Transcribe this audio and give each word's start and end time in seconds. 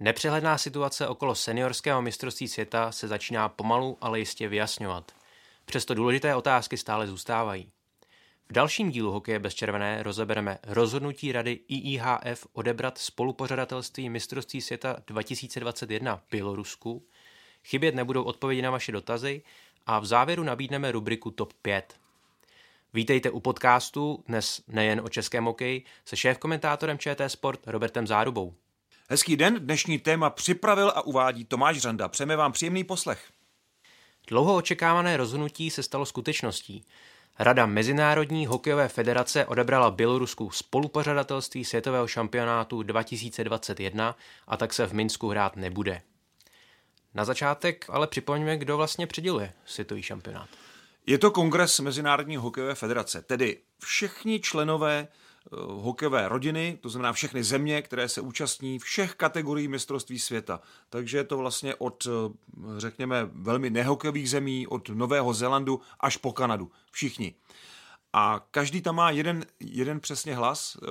Nepřehledná 0.00 0.58
situace 0.58 1.08
okolo 1.08 1.34
seniorského 1.34 2.02
mistrovství 2.02 2.48
světa 2.48 2.92
se 2.92 3.08
začíná 3.08 3.48
pomalu, 3.48 3.98
ale 4.00 4.18
jistě 4.18 4.48
vyjasňovat. 4.48 5.12
Přesto 5.64 5.94
důležité 5.94 6.34
otázky 6.34 6.76
stále 6.76 7.06
zůstávají. 7.06 7.70
V 8.48 8.52
dalším 8.52 8.90
dílu 8.90 9.12
Hokeje 9.12 9.38
bez 9.38 9.54
červené 9.54 10.02
rozebereme 10.02 10.58
rozhodnutí 10.62 11.32
rady 11.32 11.60
IIHF 11.68 12.46
odebrat 12.52 12.98
spolupořadatelství 12.98 14.10
mistrovství 14.10 14.60
světa 14.60 14.96
2021 15.06 16.22
Bělorusku, 16.30 17.06
chybět 17.64 17.94
nebudou 17.94 18.22
odpovědi 18.22 18.62
na 18.62 18.70
vaše 18.70 18.92
dotazy 18.92 19.42
a 19.86 19.98
v 19.98 20.06
závěru 20.06 20.42
nabídneme 20.42 20.92
rubriku 20.92 21.30
TOP 21.30 21.52
5. 21.52 21.94
Vítejte 22.94 23.30
u 23.30 23.40
podcastu, 23.40 24.24
dnes 24.26 24.62
nejen 24.68 25.00
o 25.00 25.08
českém 25.08 25.44
hokeji, 25.44 25.84
se 26.04 26.16
šéf-komentátorem 26.16 26.98
ČT 26.98 27.30
Sport 27.30 27.60
Robertem 27.66 28.06
Zárubou. 28.06 28.54
Hezký 29.08 29.36
den, 29.36 29.54
dnešní 29.58 29.98
téma 29.98 30.30
připravil 30.30 30.88
a 30.88 31.02
uvádí 31.02 31.44
Tomáš 31.44 31.78
Řanda. 31.78 32.08
Přejeme 32.08 32.36
vám 32.36 32.52
příjemný 32.52 32.84
poslech. 32.84 33.32
Dlouho 34.28 34.56
očekávané 34.56 35.16
rozhodnutí 35.16 35.70
se 35.70 35.82
stalo 35.82 36.06
skutečností. 36.06 36.84
Rada 37.38 37.66
Mezinárodní 37.66 38.46
hokejové 38.46 38.88
federace 38.88 39.46
odebrala 39.46 39.90
Bělorusku 39.90 40.50
spolupořadatelství 40.50 41.64
světového 41.64 42.06
šampionátu 42.06 42.82
2021 42.82 44.16
a 44.46 44.56
tak 44.56 44.72
se 44.72 44.86
v 44.86 44.92
Minsku 44.92 45.28
hrát 45.28 45.56
nebude. 45.56 46.02
Na 47.14 47.24
začátek 47.24 47.86
ale 47.88 48.06
připomeňme, 48.06 48.56
kdo 48.56 48.76
vlastně 48.76 49.06
přiděluje 49.06 49.52
světový 49.66 50.02
šampionát. 50.02 50.48
Je 51.06 51.18
to 51.18 51.30
kongres 51.30 51.80
Mezinárodní 51.80 52.36
hokejové 52.36 52.74
federace, 52.74 53.22
tedy 53.22 53.58
všichni 53.78 54.40
členové 54.40 55.08
hokejové 55.52 56.28
rodiny, 56.28 56.78
to 56.80 56.88
znamená 56.88 57.12
všechny 57.12 57.44
země, 57.44 57.82
které 57.82 58.08
se 58.08 58.20
účastní 58.20 58.78
všech 58.78 59.14
kategorií 59.14 59.68
mistrovství 59.68 60.18
světa. 60.18 60.60
Takže 60.90 61.18
je 61.18 61.24
to 61.24 61.36
vlastně 61.36 61.74
od, 61.74 62.06
eh, 62.06 62.34
řekněme, 62.76 63.30
velmi 63.32 63.70
nehokejových 63.70 64.30
zemí, 64.30 64.66
od 64.66 64.88
Nového 64.88 65.34
Zélandu 65.34 65.80
až 66.00 66.16
po 66.16 66.32
Kanadu. 66.32 66.70
Všichni. 66.90 67.34
A 68.12 68.46
každý 68.50 68.80
tam 68.80 68.94
má 68.94 69.10
jeden, 69.10 69.46
jeden 69.60 70.00
přesně 70.00 70.34
hlas 70.34 70.76
eh, 70.82 70.86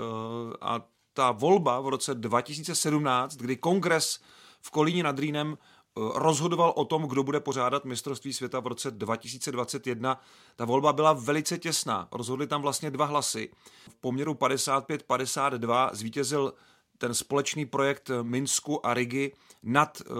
a 0.61 0.81
ta 1.13 1.31
volba 1.31 1.79
v 1.81 1.87
roce 1.87 2.15
2017, 2.15 3.35
kdy 3.35 3.55
kongres 3.55 4.19
v 4.61 4.71
Kolíně 4.71 5.03
nad 5.03 5.19
Rýnem 5.19 5.57
rozhodoval 5.95 6.73
o 6.75 6.85
tom, 6.85 7.03
kdo 7.03 7.23
bude 7.23 7.39
pořádat 7.39 7.85
mistrovství 7.85 8.33
světa 8.33 8.59
v 8.59 8.67
roce 8.67 8.91
2021. 8.91 10.21
Ta 10.55 10.65
volba 10.65 10.93
byla 10.93 11.13
velice 11.13 11.57
těsná. 11.57 12.07
Rozhodli 12.11 12.47
tam 12.47 12.61
vlastně 12.61 12.91
dva 12.91 13.05
hlasy. 13.05 13.49
V 13.89 13.95
poměru 13.95 14.33
55-52 14.33 15.89
zvítězil 15.93 16.53
ten 16.97 17.13
společný 17.13 17.65
projekt 17.65 18.11
Minsku 18.21 18.85
a 18.85 18.93
Rigi 18.93 19.33
nad 19.63 20.01
uh, 20.01 20.15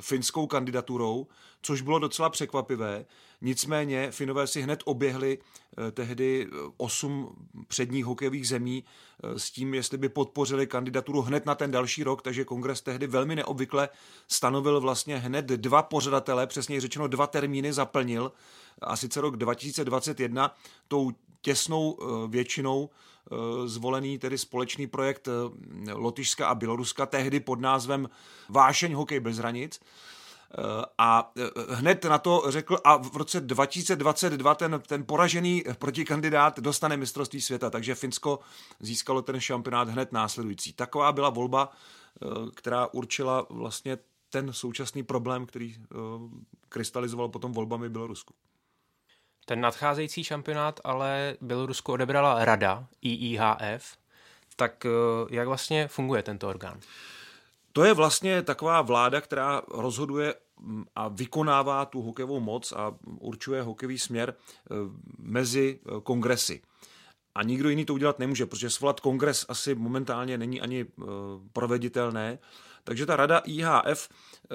finskou 0.00 0.46
kandidaturou, 0.46 1.26
což 1.62 1.80
bylo 1.80 1.98
docela 1.98 2.30
překvapivé. 2.30 3.04
Nicméně 3.44 4.10
Finové 4.10 4.46
si 4.46 4.62
hned 4.62 4.82
oběhli 4.84 5.38
uh, 5.38 5.90
tehdy 5.90 6.48
osm 6.76 7.28
předních 7.68 8.04
hokejových 8.04 8.48
zemí 8.48 8.84
uh, 9.24 9.34
s 9.36 9.50
tím, 9.50 9.74
jestli 9.74 9.98
by 9.98 10.08
podpořili 10.08 10.66
kandidaturu 10.66 11.22
hned 11.22 11.46
na 11.46 11.54
ten 11.54 11.70
další 11.70 12.04
rok, 12.04 12.22
takže 12.22 12.44
kongres 12.44 12.80
tehdy 12.80 13.06
velmi 13.06 13.36
neobvykle 13.36 13.88
stanovil 14.28 14.80
vlastně 14.80 15.18
hned 15.18 15.46
dva 15.46 15.82
pořadatele, 15.82 16.46
přesně 16.46 16.80
řečeno 16.80 17.08
dva 17.08 17.26
termíny 17.26 17.72
zaplnil, 17.72 18.32
a 18.82 18.96
sice 18.96 19.20
rok 19.20 19.36
2021 19.36 20.56
tou 20.88 21.10
těsnou 21.40 21.98
většinou 22.28 22.90
zvolený 23.64 24.18
tedy 24.18 24.38
společný 24.38 24.86
projekt 24.86 25.28
Lotyšska 25.92 26.46
a 26.46 26.54
Běloruska, 26.54 27.06
tehdy 27.06 27.40
pod 27.40 27.60
názvem 27.60 28.08
Vášeň 28.48 28.92
hokej 28.92 29.20
bez 29.20 29.38
hranic. 29.38 29.80
A 30.98 31.32
hned 31.68 32.04
na 32.04 32.18
to 32.18 32.42
řekl, 32.48 32.78
a 32.84 32.96
v 32.96 33.16
roce 33.16 33.40
2022 33.40 34.54
ten, 34.54 34.82
ten 34.86 35.04
poražený 35.04 35.64
protikandidát 35.78 36.60
dostane 36.60 36.96
mistrovství 36.96 37.40
světa, 37.40 37.70
takže 37.70 37.94
Finsko 37.94 38.38
získalo 38.80 39.22
ten 39.22 39.40
šampionát 39.40 39.88
hned 39.88 40.12
následující. 40.12 40.72
Taková 40.72 41.12
byla 41.12 41.30
volba, 41.30 41.72
která 42.54 42.86
určila 42.86 43.46
vlastně 43.50 43.98
ten 44.30 44.52
současný 44.52 45.02
problém, 45.02 45.46
který 45.46 45.76
krystalizoval 46.68 47.28
potom 47.28 47.52
volbami 47.52 47.88
Bělorusku. 47.88 48.34
Ten 49.44 49.60
nadcházející 49.60 50.24
šampionát 50.24 50.80
ale 50.84 51.36
Bělorusko 51.40 51.92
odebrala 51.92 52.44
rada 52.44 52.86
IIHF. 53.02 53.96
Tak 54.56 54.86
jak 55.30 55.48
vlastně 55.48 55.88
funguje 55.88 56.22
tento 56.22 56.48
orgán? 56.48 56.80
To 57.72 57.84
je 57.84 57.94
vlastně 57.94 58.42
taková 58.42 58.82
vláda, 58.82 59.20
která 59.20 59.62
rozhoduje 59.68 60.34
a 60.94 61.08
vykonává 61.08 61.84
tu 61.84 62.02
hokejovou 62.02 62.40
moc 62.40 62.72
a 62.72 62.94
určuje 63.20 63.62
hokejový 63.62 63.98
směr 63.98 64.34
mezi 65.18 65.80
kongresy. 66.02 66.62
A 67.34 67.42
nikdo 67.42 67.68
jiný 67.68 67.84
to 67.84 67.94
udělat 67.94 68.18
nemůže, 68.18 68.46
protože 68.46 68.70
svolat 68.70 69.00
kongres 69.00 69.46
asi 69.48 69.74
momentálně 69.74 70.38
není 70.38 70.60
ani 70.60 70.86
proveditelné. 71.52 72.38
Takže 72.84 73.06
ta 73.06 73.16
rada 73.16 73.38
IHF 73.38 74.08
eh, 74.08 74.54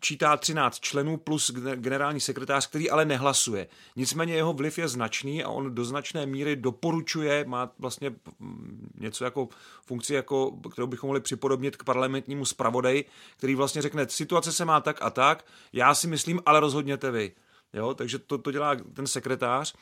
čítá 0.00 0.36
13 0.36 0.80
členů 0.80 1.16
plus 1.16 1.50
generální 1.74 2.20
sekretář, 2.20 2.66
který 2.66 2.90
ale 2.90 3.04
nehlasuje. 3.04 3.68
Nicméně 3.96 4.34
jeho 4.34 4.52
vliv 4.52 4.78
je 4.78 4.88
značný 4.88 5.44
a 5.44 5.48
on 5.48 5.74
do 5.74 5.84
značné 5.84 6.26
míry 6.26 6.56
doporučuje, 6.56 7.44
má 7.44 7.70
vlastně 7.78 8.10
mm, 8.38 8.92
něco 9.00 9.24
jako 9.24 9.48
funkci, 9.86 10.14
jako, 10.14 10.50
kterou 10.50 10.86
bychom 10.86 11.08
mohli 11.08 11.20
připodobnit 11.20 11.76
k 11.76 11.84
parlamentnímu 11.84 12.44
zpravodaji, 12.44 13.04
který 13.36 13.54
vlastně 13.54 13.82
řekne, 13.82 14.08
situace 14.08 14.52
se 14.52 14.64
má 14.64 14.80
tak 14.80 15.02
a 15.02 15.10
tak, 15.10 15.44
já 15.72 15.94
si 15.94 16.06
myslím, 16.06 16.40
ale 16.46 16.60
rozhodněte 16.60 17.10
vy. 17.10 17.32
Jo, 17.72 17.94
takže 17.94 18.18
to, 18.18 18.38
to 18.38 18.50
dělá 18.50 18.76
ten 18.94 19.06
sekretář. 19.06 19.74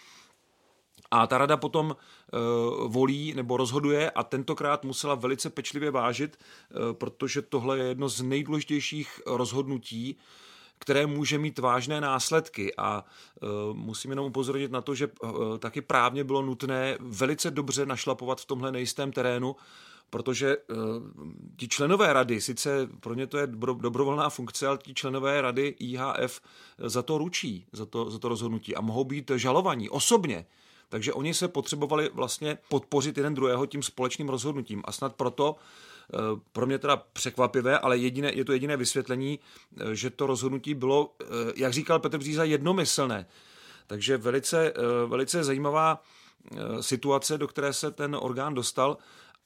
A 1.11 1.27
ta 1.27 1.39
rada 1.39 1.57
potom 1.57 1.97
uh, 1.97 2.93
volí 2.93 3.35
nebo 3.35 3.57
rozhoduje 3.57 4.11
a 4.11 4.23
tentokrát 4.23 4.85
musela 4.85 5.15
velice 5.15 5.51
pečlivě 5.51 5.91
vážit, 5.91 6.37
uh, 6.37 6.93
protože 6.93 7.43
tohle 7.43 7.79
je 7.79 7.85
jedno 7.85 8.09
z 8.09 8.23
nejdůležitějších 8.23 9.21
rozhodnutí, 9.27 10.19
které 10.79 11.07
může 11.07 11.39
mít 11.39 11.59
vážné 11.59 12.01
následky. 12.01 12.75
A 12.77 13.05
uh, 13.43 13.77
musím 13.77 14.11
jenom 14.11 14.27
upozornit 14.27 14.73
na 14.73 14.81
to, 14.81 14.95
že 14.95 15.09
uh, 15.23 15.59
taky 15.59 15.81
právně 15.81 16.25
bylo 16.25 16.43
nutné 16.43 16.97
velice 17.01 17.51
dobře 17.51 17.87
našlapovat 17.87 18.41
v 18.41 18.45
tomhle 18.45 18.73
nejistém 18.73 19.13
terénu, 19.13 19.57
protože 20.11 20.57
uh, 20.57 20.77
ti 21.57 21.69
členové 21.69 22.13
rady, 22.13 22.41
sice 22.41 22.89
pro 23.01 23.15
ně 23.15 23.27
to 23.27 23.39
je 23.39 23.47
dobrovolná 23.47 24.31
funkce, 24.31 24.67
ale 24.67 24.79
ti 24.79 24.95
členové 24.95 25.41
rady 25.41 25.75
IHF 25.79 26.41
za 26.79 27.03
to 27.03 27.19
ručí, 27.19 27.67
za 27.73 27.87
to, 27.87 28.11
za 28.11 28.19
to 28.19 28.29
rozhodnutí 28.29 28.77
a 28.77 28.81
mohou 28.81 29.05
být 29.05 29.31
žalovaní 29.37 29.89
osobně 29.89 30.47
takže 30.89 31.13
oni 31.13 31.35
se 31.35 31.49
potřebovali 31.49 32.11
vlastně 32.13 32.59
podpořit 32.69 33.17
jeden 33.17 33.35
druhého 33.35 33.67
tím 33.67 33.83
společným 33.83 34.29
rozhodnutím. 34.29 34.83
A 34.85 34.93
snad 34.93 35.15
proto 35.15 35.57
eh, 35.57 36.17
pro 36.53 36.67
mě 36.67 36.79
teda 36.79 36.97
překvapivé, 36.97 37.79
ale 37.79 37.99
jediné, 37.99 38.33
je 38.35 38.45
to 38.45 38.53
jediné 38.53 38.77
vysvětlení, 38.77 39.39
eh, 39.81 39.95
že 39.95 40.11
to 40.11 40.27
rozhodnutí 40.27 40.75
bylo, 40.75 41.15
eh, 41.21 41.27
jak 41.57 41.73
říkal 41.73 41.99
Petr 41.99 42.19
Bříza, 42.19 42.45
jednomyslné. 42.45 43.27
Takže 43.87 44.17
velice, 44.17 44.73
velice 45.07 45.45
zajímavá 45.45 46.03
situace, 46.81 47.39
do 47.39 47.49
které 47.49 47.73
se 47.73 47.91
ten 47.91 48.17
orgán 48.21 48.55
dostal 48.55 48.97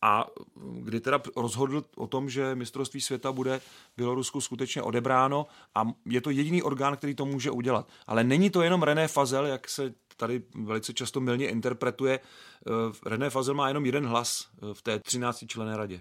a 0.03 0.27
kdy 0.57 1.01
teda 1.01 1.21
rozhodl 1.37 1.85
o 1.97 2.07
tom, 2.07 2.31
že 2.31 2.55
mistrovství 2.55 3.01
světa 3.01 3.33
bude 3.33 3.61
Bělorusku 3.97 4.41
skutečně 4.41 4.83
odebráno 4.83 5.47
a 5.75 5.85
je 6.07 6.21
to 6.21 6.31
jediný 6.31 6.63
orgán, 6.63 6.97
který 6.97 7.15
to 7.15 7.25
může 7.25 7.51
udělat. 7.51 7.89
Ale 8.07 8.25
není 8.25 8.51
to 8.51 8.63
jenom 8.63 8.83
René 8.83 9.09
Fazel, 9.09 9.47
jak 9.47 9.69
se 9.69 9.95
tady 10.21 10.43
velice 10.55 10.95
často 10.95 11.21
milně 11.21 11.49
interpretuje. 11.49 12.21
Eh, 12.21 13.09
René 13.11 13.31
Fazel 13.31 13.55
má 13.55 13.69
jenom 13.69 13.87
jeden 13.87 14.07
hlas 14.07 14.49
eh, 14.55 14.75
v 14.75 14.83
té 14.83 14.99
13 14.99 15.45
člené 15.47 15.77
radě. 15.77 16.01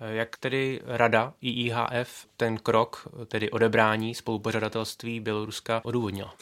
Eh, 0.00 0.14
jak 0.14 0.36
tedy 0.36 0.80
rada 0.84 1.34
IIHF 1.40 2.26
ten 2.36 2.58
krok, 2.58 3.08
tedy 3.26 3.50
odebrání 3.50 4.14
spolupořadatelství 4.14 5.20
Běloruska 5.20 5.80
odůvodnila? 5.84 6.34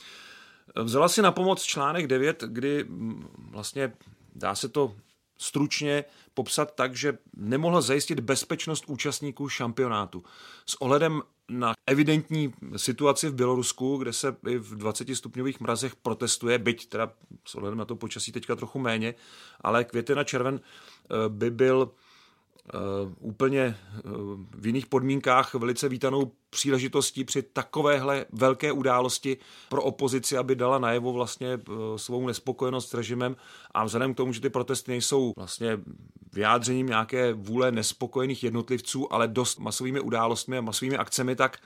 Vzala 0.82 1.08
si 1.08 1.22
na 1.22 1.32
pomoc 1.32 1.62
článek 1.62 2.06
9, 2.06 2.44
kdy 2.46 2.84
mm, 2.84 3.28
vlastně 3.50 3.92
dá 4.34 4.54
se 4.54 4.68
to 4.68 4.94
stručně 5.38 6.04
popsat 6.34 6.74
tak, 6.74 6.96
že 6.96 7.18
nemohla 7.36 7.80
zajistit 7.80 8.20
bezpečnost 8.20 8.84
účastníků 8.86 9.48
šampionátu. 9.48 10.24
S 10.66 10.80
ohledem 10.82 11.22
na 11.50 11.74
evidentní 11.86 12.54
situaci 12.76 13.28
v 13.28 13.34
Bělorusku, 13.34 13.96
kde 13.96 14.12
se 14.12 14.36
i 14.48 14.58
v 14.58 14.76
20 14.76 15.14
stupňových 15.14 15.60
mrazech 15.60 15.96
protestuje, 15.96 16.58
byť 16.58 16.88
teda 16.88 17.12
s 17.46 17.54
ohledem 17.54 17.78
na 17.78 17.84
to 17.84 17.96
počasí 17.96 18.32
teďka 18.32 18.56
trochu 18.56 18.78
méně, 18.78 19.14
ale 19.60 19.84
květen 19.84 20.18
a 20.18 20.24
červen 20.24 20.60
eh, 20.60 21.28
by 21.28 21.50
byl 21.50 21.90
úplně 23.20 23.60
eh, 23.60 24.00
v 24.56 24.66
jiných 24.66 24.86
podmínkách 24.86 25.54
velice 25.54 25.88
vítanou 25.88 26.32
příležitostí 26.50 27.24
při 27.24 27.42
takovéhle 27.42 28.26
velké 28.32 28.72
události 28.72 29.36
pro 29.68 29.82
opozici, 29.82 30.36
aby 30.36 30.56
dala 30.56 30.78
najevo 30.78 31.12
vlastně 31.12 31.48
eh, 31.48 31.58
svou 31.96 32.26
nespokojenost 32.26 32.88
s 32.88 32.94
režimem. 32.94 33.36
A 33.70 33.84
vzhledem 33.84 34.14
k 34.14 34.16
tomu, 34.16 34.32
že 34.32 34.40
ty 34.40 34.50
protesty 34.50 34.90
nejsou 34.90 35.32
vlastně 35.36 35.78
vyjádřením 36.32 36.86
nějaké 36.86 37.32
vůle 37.32 37.72
nespokojených 37.72 38.44
jednotlivců, 38.44 39.12
ale 39.12 39.28
dost 39.28 39.58
masovými 39.58 40.00
událostmi 40.00 40.58
a 40.58 40.60
masovými 40.60 40.96
akcemi, 40.96 41.36
tak 41.36 41.58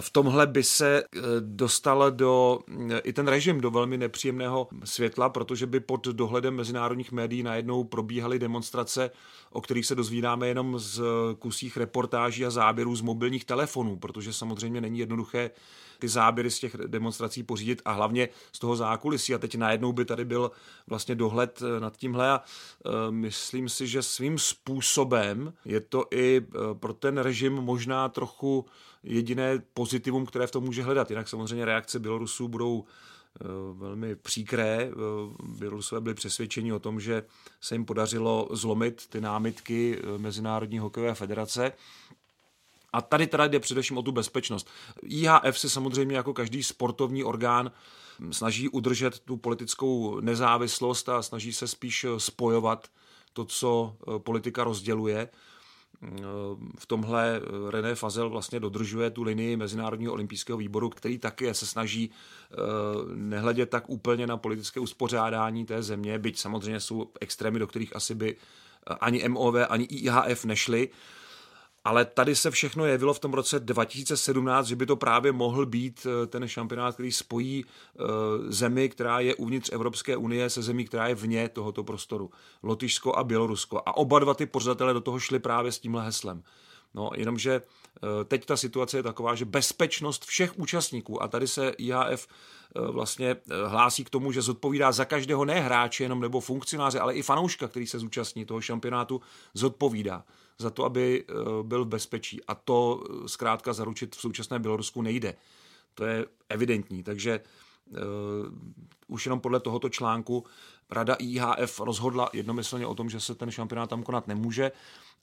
v 0.00 0.10
tomhle 0.10 0.46
by 0.46 0.62
se 0.62 1.02
eh, 1.02 1.20
dostal 1.40 2.10
do, 2.10 2.58
eh, 2.90 2.98
i 2.98 3.12
ten 3.12 3.28
režim 3.28 3.60
do 3.60 3.70
velmi 3.70 3.98
nepříjemného 3.98 4.68
světla, 4.84 5.28
protože 5.28 5.66
by 5.66 5.80
pod 5.80 6.06
dohledem 6.06 6.54
mezinárodních 6.54 7.12
médií 7.12 7.42
najednou 7.42 7.84
probíhaly 7.84 8.38
demonstrace, 8.38 9.10
o 9.50 9.60
kterých 9.60 9.86
se 9.86 9.94
dozvídáme 9.94 10.48
jenom 10.48 10.78
z 10.78 11.02
kusích 11.38 11.76
reportáží 11.76 12.46
a 12.46 12.50
záběrů 12.50 12.96
z 12.96 13.00
mobilních 13.00 13.44
telefonů, 13.44 13.96
protože 13.96 14.32
samozřejmě 14.32 14.80
není 14.80 14.98
jednoduché 14.98 15.50
ty 15.98 16.08
záběry 16.08 16.50
z 16.50 16.58
těch 16.58 16.76
demonstrací 16.86 17.42
pořídit 17.42 17.82
a 17.84 17.92
hlavně 17.92 18.28
z 18.52 18.58
toho 18.58 18.76
zákulisí. 18.76 19.34
A 19.34 19.38
teď 19.38 19.54
najednou 19.54 19.92
by 19.92 20.04
tady 20.04 20.24
byl 20.24 20.50
vlastně 20.86 21.14
dohled 21.14 21.62
eh, 21.62 21.80
nad 21.80 21.96
tímhle 21.96 22.30
a 22.30 22.42
myslím 23.10 23.68
si, 23.68 23.86
že 23.86 24.02
svým 24.02 24.38
způsobem 24.38 25.52
je 25.64 25.80
to 25.80 26.04
i 26.10 26.46
pro 26.72 26.92
ten 26.92 27.18
režim 27.18 27.52
možná 27.52 28.08
trochu 28.08 28.66
jediné 29.02 29.62
pozitivum, 29.74 30.26
které 30.26 30.46
v 30.46 30.50
tom 30.50 30.64
může 30.64 30.82
hledat. 30.82 31.10
Jinak 31.10 31.28
samozřejmě 31.28 31.64
reakce 31.64 31.98
Bělorusů 31.98 32.48
budou 32.48 32.84
eh, 32.84 33.44
velmi 33.72 34.16
příkré. 34.16 34.78
Eh, 34.80 34.94
Bělorusové 35.42 36.00
byli 36.00 36.14
přesvědčeni 36.14 36.72
o 36.72 36.78
tom, 36.78 37.00
že 37.00 37.22
se 37.60 37.74
jim 37.74 37.84
podařilo 37.84 38.48
zlomit 38.50 39.06
ty 39.06 39.20
námitky 39.20 39.98
eh, 39.98 40.18
Mezinárodní 40.18 40.78
hokejové 40.78 41.14
federace. 41.14 41.72
A 42.92 43.00
tady 43.02 43.26
teda 43.26 43.46
jde 43.46 43.60
především 43.60 43.98
o 43.98 44.02
tu 44.02 44.12
bezpečnost. 44.12 44.68
IHF 45.02 45.58
se 45.58 45.70
samozřejmě 45.70 46.16
jako 46.16 46.34
každý 46.34 46.62
sportovní 46.62 47.24
orgán 47.24 47.70
snaží 48.30 48.68
udržet 48.68 49.18
tu 49.18 49.36
politickou 49.36 50.20
nezávislost 50.20 51.08
a 51.08 51.22
snaží 51.22 51.52
se 51.52 51.68
spíš 51.68 52.06
spojovat 52.18 52.88
to, 53.32 53.44
co 53.44 53.96
politika 54.18 54.64
rozděluje 54.64 55.28
v 56.78 56.86
tomhle 56.86 57.40
René 57.70 57.94
Fazel 57.94 58.30
vlastně 58.30 58.60
dodržuje 58.60 59.10
tu 59.10 59.22
linii 59.22 59.56
Mezinárodního 59.56 60.12
olympijského 60.12 60.58
výboru, 60.58 60.88
který 60.88 61.18
taky 61.18 61.54
se 61.54 61.66
snaží 61.66 62.10
eh, 62.10 62.56
nehledět 63.14 63.70
tak 63.70 63.90
úplně 63.90 64.26
na 64.26 64.36
politické 64.36 64.80
uspořádání 64.80 65.64
té 65.64 65.82
země, 65.82 66.18
byť 66.18 66.38
samozřejmě 66.38 66.80
jsou 66.80 67.10
extrémy, 67.20 67.58
do 67.58 67.66
kterých 67.66 67.96
asi 67.96 68.14
by 68.14 68.36
ani 69.00 69.28
MOV, 69.28 69.54
ani 69.68 69.84
IHF 69.84 70.44
nešli, 70.44 70.88
ale 71.84 72.04
tady 72.04 72.36
se 72.36 72.50
všechno 72.50 72.84
jevilo 72.86 73.14
v 73.14 73.18
tom 73.18 73.32
roce 73.32 73.60
2017, 73.60 74.66
že 74.66 74.76
by 74.76 74.86
to 74.86 74.96
právě 74.96 75.32
mohl 75.32 75.66
být 75.66 76.06
eh, 76.06 76.26
ten 76.26 76.48
šampionát, 76.48 76.94
který 76.94 77.12
spojí 77.12 77.64
eh, 77.64 78.02
zemi, 78.48 78.88
která 78.88 79.20
je 79.20 79.34
uvnitř 79.34 79.70
Evropské 79.72 80.16
unie, 80.16 80.50
se 80.50 80.62
zemí, 80.62 80.84
která 80.84 81.06
je 81.06 81.14
vně 81.14 81.48
tohoto 81.48 81.84
prostoru. 81.84 82.30
Lotyšsko 82.62 83.16
a 83.16 83.24
Bělorusko. 83.24 83.82
A 83.86 83.96
oba 83.96 84.18
dva 84.18 84.34
ty 84.34 84.46
pořadatelé 84.46 84.92
do 84.92 85.00
toho 85.00 85.20
šli 85.20 85.38
právě 85.38 85.72
s 85.72 85.78
tímhle 85.78 86.04
heslem. 86.04 86.42
No, 86.94 87.10
jenomže 87.16 87.62
teď 88.24 88.46
ta 88.46 88.56
situace 88.56 88.96
je 88.96 89.02
taková, 89.02 89.34
že 89.34 89.44
bezpečnost 89.44 90.24
všech 90.24 90.58
účastníků, 90.58 91.22
a 91.22 91.28
tady 91.28 91.48
se 91.48 91.68
IHF 91.68 92.28
vlastně 92.74 93.36
hlásí 93.66 94.04
k 94.04 94.10
tomu, 94.10 94.32
že 94.32 94.42
zodpovídá 94.42 94.92
za 94.92 95.04
každého 95.04 95.44
ne 95.44 95.60
hráče 95.60 96.04
jenom 96.04 96.20
nebo 96.20 96.40
funkcionáře, 96.40 97.00
ale 97.00 97.14
i 97.14 97.22
fanouška, 97.22 97.68
který 97.68 97.86
se 97.86 97.98
zúčastní 97.98 98.44
toho 98.44 98.60
šampionátu, 98.60 99.20
zodpovídá 99.54 100.24
za 100.58 100.70
to, 100.70 100.84
aby 100.84 101.24
eh, 101.28 101.34
byl 101.62 101.84
v 101.84 101.88
bezpečí. 101.88 102.44
A 102.44 102.54
to 102.54 103.04
eh, 103.04 103.28
zkrátka 103.28 103.72
zaručit 103.72 104.16
v 104.16 104.20
současné 104.20 104.58
Bělorusku 104.58 105.02
nejde. 105.02 105.34
To 105.94 106.04
je 106.04 106.26
evidentní. 106.48 107.02
Takže 107.02 107.40
uh, 107.86 107.98
už 109.08 109.26
jenom 109.26 109.40
podle 109.40 109.60
tohoto 109.60 109.88
článku 109.88 110.44
Rada 110.90 111.14
IHF 111.14 111.80
rozhodla 111.80 112.30
jednomyslně 112.32 112.86
o 112.86 112.94
tom, 112.94 113.10
že 113.10 113.20
se 113.20 113.34
ten 113.34 113.50
šampionát 113.50 113.90
tam 113.90 114.02
konat 114.02 114.28
nemůže. 114.28 114.72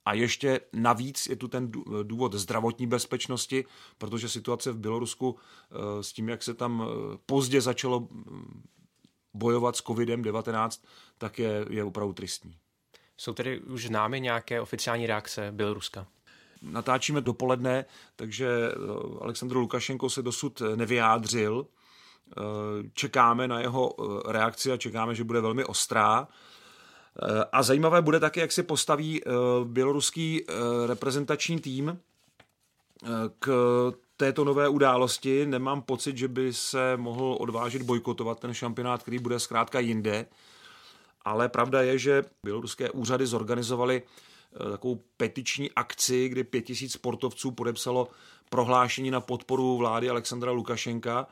A 0.08 0.14
ještě 0.14 0.60
navíc 0.74 1.28
je 1.28 1.36
tu 1.36 1.48
ten 1.48 1.72
důvod 2.04 2.34
zdravotní 2.34 2.88
bezpečnosti, 2.88 3.66
protože 3.98 4.30
situace 4.30 4.72
v 4.72 4.78
Bělorusku 4.78 5.36
s 6.02 6.14
tím, 6.14 6.30
jak 6.30 6.44
se 6.44 6.54
tam 6.54 6.88
pozdě 7.26 7.62
začalo 7.62 8.00
mm, 8.00 8.64
bojovat 9.34 9.76
s 9.76 9.84
COVID-19, 9.84 10.84
tak 11.18 11.40
je, 11.40 11.66
je 11.70 11.84
opravdu 11.84 12.14
tristní. 12.14 12.58
Jsou 13.18 13.34
tedy 13.34 13.60
už 13.60 13.88
známy 13.88 14.22
nějaké 14.22 14.62
oficiální 14.62 15.08
reakce 15.08 15.52
Běloruska? 15.52 16.08
Natáčíme 16.62 17.22
dopoledne, 17.22 17.86
takže 18.16 18.48
eh, 18.48 18.76
Aleksandr 19.22 19.56
Lukašenko 19.56 20.10
se 20.10 20.22
dosud 20.22 20.62
nevyjádřil. 20.76 21.68
Eh, 21.68 22.42
čekáme 22.94 23.48
na 23.48 23.60
jeho 23.60 23.94
eh, 24.00 24.32
reakci 24.32 24.72
a 24.72 24.78
čekáme, 24.78 25.16
že 25.16 25.24
bude 25.24 25.42
velmi 25.42 25.66
ostrá. 25.66 26.28
A 27.52 27.64
zajímavé 27.64 28.02
bude 28.02 28.20
také, 28.20 28.42
jak 28.42 28.52
se 28.52 28.64
postaví 28.64 29.22
běloruský 29.64 30.46
reprezentační 30.88 31.60
tým 31.60 32.00
k 33.40 33.50
této 34.18 34.44
nové 34.44 34.70
události. 34.70 35.46
Nemám 35.46 35.82
pocit, 35.82 36.18
že 36.18 36.28
by 36.28 36.54
se 36.54 36.98
mohl 36.98 37.38
odvážit 37.40 37.82
bojkotovat 37.82 38.40
ten 38.40 38.54
šampionát, 38.54 39.02
který 39.02 39.20
bude 39.20 39.40
zkrátka 39.40 39.80
jinde 39.80 40.26
ale 41.28 41.50
pravda 41.50 41.82
je, 41.82 41.98
že 41.98 42.24
běloruské 42.44 42.92
úřady 42.92 43.28
zorganizovaly 43.28 44.02
eh, 44.02 44.72
takovou 44.72 45.04
petiční 45.18 45.72
akci, 45.72 46.30
kdy 46.30 46.44
pět 46.44 46.62
tisíc 46.62 46.94
sportovců 46.94 47.52
podepsalo 47.52 48.08
prohlášení 48.50 49.12
na 49.12 49.22
podporu 49.22 49.78
vlády 49.78 50.10
Alexandra 50.10 50.52
Lukašenka 50.52 51.28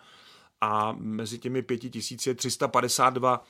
a 0.61 0.95
mezi 0.99 1.39
těmi 1.39 1.61
pěti 1.61 1.89
tisíc 1.89 2.27
je 2.27 2.35
352 2.35 3.43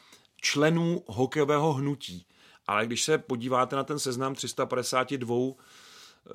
členů 0.45 1.03
hokejového 1.07 1.73
hnutí. 1.73 2.25
Ale 2.67 2.85
když 2.85 3.03
se 3.03 3.17
podíváte 3.17 3.75
na 3.75 3.83
ten 3.83 3.99
seznam 3.99 4.35
352 4.35 5.35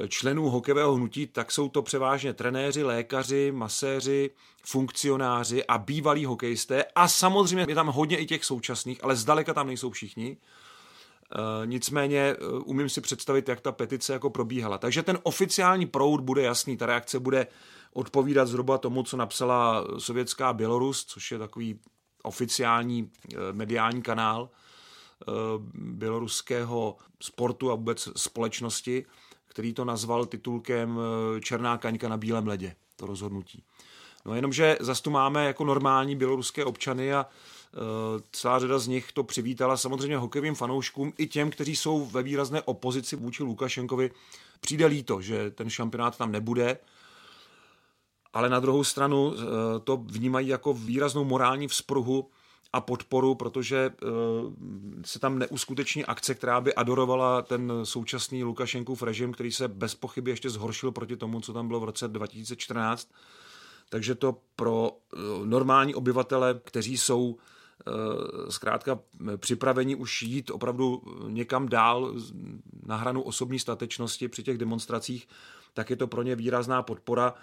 členů 0.09 0.51
hokejového 0.51 0.95
hnutí, 0.95 1.27
tak 1.27 1.53
jsou 1.53 1.69
to 1.69 1.83
převážně 1.83 2.33
trenéři, 2.33 2.83
lékaři, 2.83 3.53
maséři, 3.53 4.31
funkcionáři 4.65 5.67
a 5.67 5.79
bývalí 5.79 6.25
hokejisté. 6.25 6.85
A 6.95 7.09
samozřejmě 7.09 7.65
je 7.69 7.75
tam 7.75 7.87
hodně 7.87 8.19
i 8.19 8.27
těch 8.27 8.45
současných, 8.45 9.05
ale 9.05 9.17
zdaleka 9.17 9.55
tam 9.55 9.67
nejsou 9.67 9.91
všichni. 9.91 10.37
E, 10.37 11.67
nicméně 11.67 12.21
e, 12.21 12.37
umím 12.65 12.89
si 12.89 13.01
představit, 13.01 13.49
jak 13.49 13.61
ta 13.61 13.73
petice 13.73 14.13
jako 14.13 14.31
probíhala. 14.31 14.79
Takže 14.79 15.03
ten 15.03 15.19
oficiální 15.23 15.87
proud 15.87 16.21
bude 16.21 16.43
jasný, 16.43 16.77
ta 16.77 16.87
reakce 16.87 17.21
bude 17.21 17.47
odpovídat 17.93 18.47
zhruba 18.47 18.79
tomu, 18.79 19.03
co 19.03 19.17
napsala 19.17 19.85
sovětská 19.99 20.53
Bělorus, 20.53 21.05
což 21.05 21.33
je 21.33 21.39
takový 21.39 21.81
oficiální 22.23 23.11
e, 23.35 23.53
mediální 23.53 24.03
kanál 24.03 24.51
běloruského 25.75 26.97
sportu 27.21 27.71
a 27.71 27.75
vůbec 27.75 28.09
společnosti 28.17 29.07
který 29.51 29.73
to 29.73 29.85
nazval 29.85 30.27
titulkem 30.27 30.99
eh, 31.37 31.41
Černá 31.41 31.79
kaňka 31.79 32.09
na 32.09 32.17
bílém 32.17 32.47
ledě, 32.47 32.75
to 32.97 33.07
rozhodnutí. 33.07 33.63
No 34.25 34.35
jenomže 34.35 34.77
zase 34.81 35.03
tu 35.03 35.11
máme 35.11 35.47
jako 35.47 35.65
normální 35.65 36.17
běloruské 36.17 36.65
občany 36.65 37.15
a 37.15 37.27
celá 38.33 38.59
řada 38.59 38.79
z 38.79 38.87
nich 38.87 39.13
to 39.13 39.25
přivítala 39.25 39.77
samozřejmě 39.77 40.17
hokejovým 40.17 40.55
fanouškům 40.55 41.13
i 41.19 41.27
těm, 41.27 41.51
kteří 41.51 41.77
jsou 41.77 42.07
ve 42.07 42.23
výrazné 42.23 42.63
opozici 42.63 43.17
vůči 43.17 43.43
Lukašenkovi. 43.43 44.11
Přijde 44.61 44.87
líto, 44.87 45.21
že 45.21 45.51
ten 45.51 45.71
šampionát 45.71 46.17
tam 46.17 46.33
nebude, 46.33 46.79
ale 48.33 48.49
na 48.49 48.61
druhou 48.61 48.85
stranu 48.85 49.27
uh, 49.27 49.35
to 49.85 49.97
vnímají 49.97 50.49
jako 50.49 50.75
výraznou 50.75 51.25
morální 51.25 51.69
vzpruhu 51.69 52.31
a 52.73 52.81
podporu, 52.81 53.35
protože 53.35 53.91
uh, 54.03 54.11
se 55.05 55.19
tam 55.19 55.39
neuskuteční 55.39 56.05
akce, 56.05 56.35
která 56.35 56.61
by 56.61 56.75
adorovala 56.75 57.43
ten 57.43 57.73
současný 57.85 58.45
Lukašenkův 58.45 59.03
režim, 59.03 59.33
který 59.33 59.53
se 59.53 59.69
bez 59.69 59.95
pochyby 59.95 60.31
ještě 60.31 60.51
zhoršil 60.51 60.93
proti 60.93 61.17
tomu, 61.17 61.41
co 61.41 61.53
tam 61.53 61.69
bylo 61.69 61.81
v 61.81 61.85
roce 61.85 62.09
2014. 62.09 63.09
Takže 63.89 64.15
to 64.15 64.37
pro 64.57 64.91
uh, 64.91 65.47
normální 65.47 65.95
obyvatele, 65.95 66.61
kteří 66.65 66.99
jsou 66.99 67.37
zkrátka 68.49 68.99
připraveni 69.37 69.95
už 69.95 70.23
jít 70.23 70.51
opravdu 70.51 71.03
někam 71.29 71.69
dál 71.69 72.15
na 72.87 72.97
hranu 72.97 73.23
osobní 73.23 73.59
statečnosti 73.59 74.29
při 74.29 74.43
těch 74.43 74.59
demonstracích, 74.59 75.29
tak 75.75 75.91
je 75.91 75.97
to 75.97 76.07
pro 76.07 76.23
ně 76.23 76.37
výrazná 76.37 76.83
podpora 76.83 77.35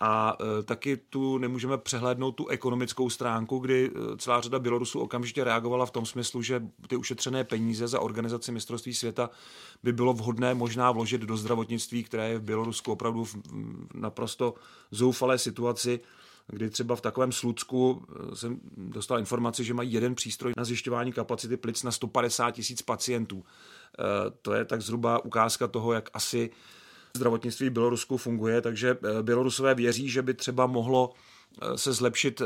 A 0.00 0.36
e, 0.40 0.62
taky 0.62 0.96
tu 0.96 1.38
nemůžeme 1.38 1.78
přehlédnout 1.78 2.32
tu 2.32 2.48
ekonomickou 2.48 3.10
stránku, 3.10 3.58
kdy 3.58 3.90
e, 3.90 4.16
celá 4.16 4.40
řada 4.40 4.58
Bělorusů 4.58 5.00
okamžitě 5.00 5.44
reagovala 5.44 5.86
v 5.86 5.90
tom 5.90 6.06
smyslu, 6.06 6.42
že 6.42 6.62
ty 6.88 6.96
ušetřené 6.96 7.44
peníze 7.44 7.88
za 7.88 8.00
organizaci 8.00 8.52
mistrovství 8.52 8.94
světa 8.94 9.30
by 9.82 9.92
bylo 9.92 10.12
vhodné 10.12 10.54
možná 10.54 10.92
vložit 10.92 11.20
do 11.20 11.36
zdravotnictví, 11.36 12.04
které 12.04 12.28
je 12.28 12.38
v 12.38 12.42
Bělorusku 12.42 12.92
opravdu 12.92 13.24
v 13.24 13.36
naprosto 13.94 14.54
zoufalé 14.90 15.38
situaci 15.38 16.00
kdy 16.46 16.70
třeba 16.70 16.96
v 16.96 17.00
takovém 17.00 17.32
Slucku 17.32 18.04
e, 18.32 18.36
jsem 18.36 18.60
dostal 18.76 19.18
informaci, 19.18 19.64
že 19.64 19.74
mají 19.74 19.92
jeden 19.92 20.14
přístroj 20.14 20.52
na 20.56 20.64
zjišťování 20.64 21.12
kapacity 21.12 21.56
plic 21.56 21.82
na 21.82 21.90
150 21.90 22.50
tisíc 22.50 22.82
pacientů. 22.82 23.44
To 24.42 24.54
je 24.54 24.64
tak 24.64 24.82
zhruba 24.82 25.24
ukázka 25.24 25.68
toho, 25.68 25.92
jak 25.92 26.10
asi 26.14 26.50
zdravotnictví 27.16 27.68
v 27.68 27.72
Bělorusku 27.72 28.16
funguje, 28.16 28.60
takže 28.60 28.98
eh, 29.04 29.22
Bělorusové 29.22 29.74
věří, 29.74 30.10
že 30.10 30.22
by 30.22 30.34
třeba 30.34 30.66
mohlo 30.66 31.12
eh, 31.62 31.78
se 31.78 31.92
zlepšit 31.92 32.40
eh, 32.40 32.44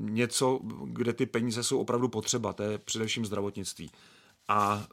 něco, 0.00 0.60
kde 0.84 1.12
ty 1.12 1.26
peníze 1.26 1.62
jsou 1.62 1.78
opravdu 1.78 2.08
potřeba, 2.08 2.52
to 2.52 2.62
je 2.62 2.78
především 2.78 3.26
zdravotnictví. 3.26 3.90
A 4.48 4.86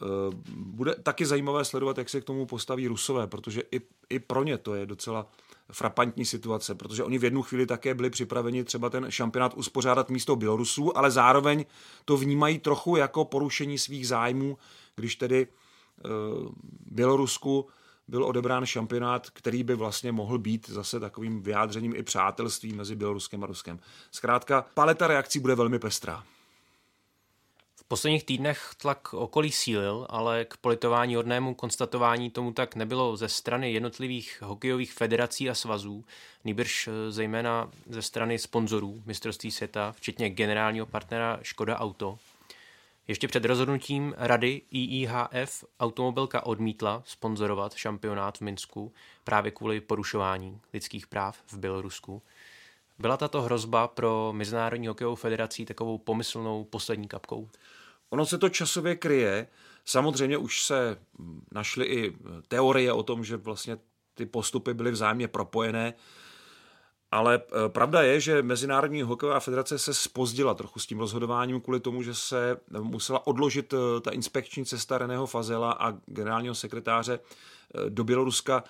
bude 0.56 0.96
taky 0.96 1.26
zajímavé 1.26 1.66
sledovat, 1.66 1.98
jak 1.98 2.10
se 2.10 2.22
k 2.22 2.24
tomu 2.24 2.46
postaví 2.46 2.88
Rusové, 2.88 3.28
protože 3.28 3.62
i, 3.72 3.82
i 4.10 4.20
pro 4.20 4.44
ně 4.44 4.58
to 4.58 4.76
je 4.76 4.86
docela 4.86 5.28
frapantní 5.72 6.26
situace, 6.26 6.76
protože 6.76 7.04
oni 7.04 7.18
v 7.18 7.24
jednu 7.24 7.42
chvíli 7.42 7.66
také 7.66 7.94
byli 7.94 8.10
připraveni 8.10 8.64
třeba 8.64 8.90
ten 8.90 9.06
šampionát 9.10 9.54
uspořádat 9.54 10.10
místo 10.10 10.36
Bělorusů, 10.36 10.98
ale 10.98 11.12
zároveň 11.12 11.66
to 12.06 12.18
vnímají 12.18 12.60
trochu 12.60 12.96
jako 12.96 13.26
porušení 13.26 13.78
svých 13.78 14.08
zájmů, 14.08 14.58
když 14.96 15.16
tedy 15.16 15.48
Bělorusku 16.86 17.68
byl 18.08 18.26
odebrán 18.26 18.66
šampionát, 18.66 19.30
který 19.30 19.64
by 19.64 19.76
vlastně 19.76 20.12
mohl 20.12 20.38
být 20.38 20.70
zase 20.70 21.00
takovým 21.00 21.42
vyjádřením 21.42 21.96
i 21.96 22.04
přátelství 22.04 22.74
mezi 22.74 22.96
Běloruskem 22.96 23.44
a 23.44 23.48
Ruskem. 23.48 23.80
Zkrátka, 24.12 24.66
paleta 24.74 25.08
reakcí 25.08 25.40
bude 25.40 25.56
velmi 25.56 25.80
pestrá. 25.80 26.24
V 27.76 27.84
posledních 27.88 28.24
týdnech 28.24 28.72
tlak 28.78 29.14
okolí 29.14 29.52
sílil, 29.52 30.08
ale 30.10 30.46
k 30.46 30.58
politování 30.58 31.16
hodnému 31.16 31.56
konstatování 31.56 32.30
tomu 32.30 32.54
tak 32.54 32.76
nebylo 32.76 33.18
ze 33.18 33.30
strany 33.30 33.74
jednotlivých 33.74 34.42
hokejových 34.46 34.94
federací 34.94 35.50
a 35.50 35.56
svazů, 35.56 36.06
nýbrž 36.44 36.88
eh, 36.88 37.12
zejména 37.12 37.72
ze 37.90 38.02
strany 38.02 38.40
sponzorů 38.40 39.04
mistrovství 39.06 39.52
světa, 39.52 39.92
včetně 39.92 40.30
generálního 40.30 40.86
partnera 40.86 41.40
Škoda 41.42 41.80
Auto, 41.80 42.18
ještě 43.08 43.28
před 43.28 43.46
rozhodnutím 43.46 44.14
rady 44.18 44.62
IIHF 44.72 45.64
automobilka 45.80 46.46
odmítla 46.46 47.04
sponzorovat 47.06 47.74
šampionát 47.74 48.38
v 48.38 48.42
Minsku 48.42 48.94
právě 49.24 49.52
kvůli 49.52 49.82
porušování 49.82 50.62
lidských 50.74 51.08
práv 51.08 51.38
v 51.48 51.58
Bělorusku. 51.58 52.22
Byla 53.00 53.18
tato 53.18 53.42
hrozba 53.42 53.88
pro 53.88 54.34
Mezinárodní 54.34 54.88
hokejovou 54.88 55.16
federací 55.16 55.66
takovou 55.66 55.98
pomyslnou 55.98 56.64
poslední 56.64 57.08
kapkou? 57.08 57.50
Ono 58.10 58.26
se 58.26 58.38
to 58.38 58.50
časově 58.50 58.96
kryje. 58.96 59.48
Samozřejmě 59.86 60.38
už 60.38 60.64
se 60.64 60.98
našly 61.52 61.86
i 61.86 62.18
teorie 62.48 62.94
o 62.94 63.04
tom, 63.04 63.24
že 63.24 63.38
vlastně 63.38 63.78
ty 64.14 64.26
postupy 64.26 64.74
byly 64.74 64.92
vzájemně 64.92 65.28
propojené. 65.28 65.94
Ale 67.14 67.42
eh, 67.46 67.70
pravda 67.70 68.02
je, 68.02 68.20
že 68.20 68.42
Mezinárodní 68.42 69.02
hokejová 69.02 69.40
federace 69.40 69.80
se 69.80 69.94
spozdila 69.94 70.54
trochu 70.54 70.80
s 70.80 70.86
tím 70.86 71.00
rozhodováním 71.00 71.62
kvůli 71.62 71.80
tomu, 71.80 72.02
že 72.04 72.14
se 72.14 72.58
musela 72.80 73.28
odložit 73.28 73.74
eh, 73.74 74.02
ta 74.02 74.12
inspekční 74.12 74.66
cesta 74.66 74.98
Reného 74.98 75.28
Fazela 75.28 75.72
a 75.72 75.92
generálního 76.06 76.56
sekretáře 76.56 77.20
eh, 77.20 77.90
do 77.90 78.04
Běloruska 78.04 78.64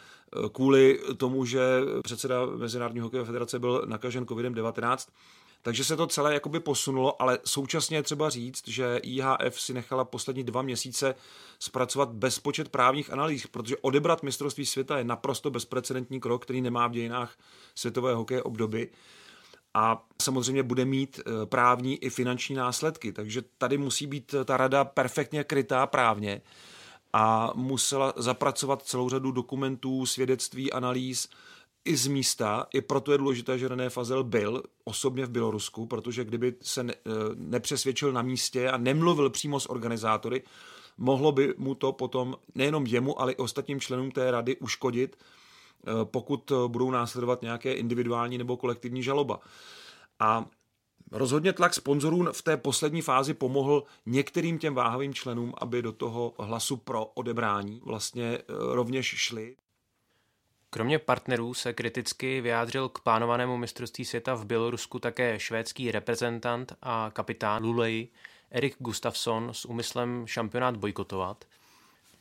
kvůli 0.53 0.99
tomu, 1.17 1.45
že 1.45 1.61
předseda 2.03 2.45
Mezinárodní 2.45 2.99
hokejové 2.99 3.25
federace 3.25 3.59
byl 3.59 3.83
nakažen 3.85 4.23
COVID-19. 4.23 5.09
Takže 5.63 5.83
se 5.83 5.97
to 5.97 6.07
celé 6.07 6.33
jakoby 6.33 6.59
posunulo, 6.59 7.21
ale 7.21 7.39
současně 7.45 7.97
je 7.97 8.03
třeba 8.03 8.29
říct, 8.29 8.67
že 8.67 8.97
IHF 8.97 9.61
si 9.61 9.73
nechala 9.73 10.05
poslední 10.05 10.43
dva 10.43 10.61
měsíce 10.61 11.15
zpracovat 11.59 12.09
bezpočet 12.09 12.69
právních 12.69 13.13
analýz, 13.13 13.47
protože 13.47 13.77
odebrat 13.77 14.23
mistrovství 14.23 14.65
světa 14.65 14.97
je 14.97 15.03
naprosto 15.03 15.51
bezprecedentní 15.51 16.19
krok, 16.19 16.43
který 16.43 16.61
nemá 16.61 16.87
v 16.87 16.91
dějinách 16.91 17.37
světové 17.75 18.15
hokeje 18.15 18.43
obdoby 18.43 18.89
a 19.73 20.05
samozřejmě 20.21 20.63
bude 20.63 20.85
mít 20.85 21.19
eh, 21.19 21.45
právní 21.45 21.97
i 21.97 22.09
finanční 22.09 22.55
následky. 22.55 23.13
Takže 23.13 23.41
tady 23.57 23.77
musí 23.77 24.07
být 24.07 24.35
ta 24.45 24.57
rada 24.57 24.85
perfektně 24.85 25.43
krytá 25.43 25.87
právně 25.87 26.41
a 27.13 27.51
musela 27.55 28.13
zapracovat 28.17 28.83
celou 28.83 29.09
řadu 29.09 29.31
dokumentů, 29.31 30.05
svědectví, 30.05 30.71
analýz, 30.71 31.29
i 31.85 31.97
z 31.97 32.07
místa. 32.07 32.65
I 32.73 32.81
proto 32.81 33.11
je 33.11 33.17
důležité, 33.17 33.57
že 33.57 33.67
René 33.67 33.89
Fazel 33.89 34.23
byl 34.23 34.63
osobně 34.83 35.25
v 35.25 35.29
Bělorusku, 35.29 35.85
protože 35.85 36.25
kdyby 36.25 36.55
se 36.61 36.83
ne, 36.83 36.93
eh, 36.93 37.09
nepřesvědčil 37.35 38.11
na 38.11 38.21
místě 38.21 38.69
a 38.69 38.77
nemluvil 38.77 39.29
přímo 39.29 39.59
s 39.59 39.69
organizátory, 39.69 40.43
mohlo 40.97 41.31
by 41.31 41.53
mu 41.57 41.75
to 41.75 41.91
potom 41.91 42.35
nejenom 42.55 42.85
jemu, 42.85 43.21
ale 43.21 43.31
i 43.31 43.35
ostatním 43.35 43.79
členům 43.79 44.11
té 44.11 44.31
rady 44.31 44.57
uškodit, 44.57 45.15
eh, 45.87 45.91
pokud 46.03 46.51
eh, 46.51 46.55
budou 46.67 46.91
následovat 46.91 47.41
nějaké 47.41 47.73
individuální 47.73 48.37
nebo 48.37 48.57
kolektivní 48.57 49.03
žaloba. 49.03 49.39
A 50.19 50.45
Rozhodně 51.11 51.53
tlak 51.53 51.73
sponzorů 51.73 52.25
v 52.31 52.41
té 52.41 52.57
poslední 52.57 53.01
fázi 53.01 53.33
pomohl 53.33 53.83
některým 54.05 54.59
těm 54.59 54.75
váhavým 54.75 55.13
členům, 55.13 55.53
aby 55.57 55.81
do 55.81 55.91
toho 55.91 56.33
hlasu 56.39 56.77
pro 56.77 57.05
odebrání 57.05 57.81
vlastně 57.85 58.39
rovněž 58.47 59.05
šli. 59.05 59.55
Kromě 60.73 60.99
partnerů 60.99 61.53
se 61.53 61.73
kriticky 61.73 62.41
vyjádřil 62.41 62.89
k 62.89 62.99
plánovanému 62.99 63.57
mistrovství 63.57 64.05
světa 64.05 64.33
v 64.33 64.45
Bělorusku 64.45 64.99
také 64.99 65.39
švédský 65.39 65.91
reprezentant 65.91 66.73
a 66.81 67.11
kapitán 67.13 67.63
Lulej 67.63 68.07
Erik 68.51 68.75
Gustafsson 68.79 69.49
s 69.53 69.65
úmyslem 69.65 70.27
šampionát 70.27 70.77
bojkotovat. 70.77 71.45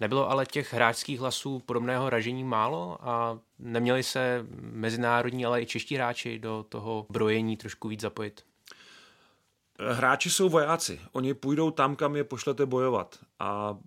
Nebylo 0.00 0.30
ale 0.30 0.46
těch 0.46 0.72
hráčských 0.72 1.20
hlasů 1.20 1.58
podobného 1.58 2.10
ražení 2.10 2.44
málo 2.44 2.98
a 3.00 3.38
neměli 3.58 4.02
se 4.02 4.46
mezinárodní, 4.60 5.46
ale 5.46 5.62
i 5.62 5.66
čeští 5.66 5.94
hráči 5.94 6.38
do 6.38 6.66
toho 6.68 7.06
brojení 7.10 7.56
trošku 7.56 7.88
víc 7.88 8.00
zapojit? 8.00 8.44
Hráči 9.90 10.30
jsou 10.30 10.48
vojáci. 10.48 11.00
Oni 11.12 11.34
půjdou 11.34 11.70
tam, 11.70 11.96
kam 11.96 12.16
je 12.16 12.24
pošlete 12.24 12.66
bojovat. 12.66 13.18
A 13.38 13.78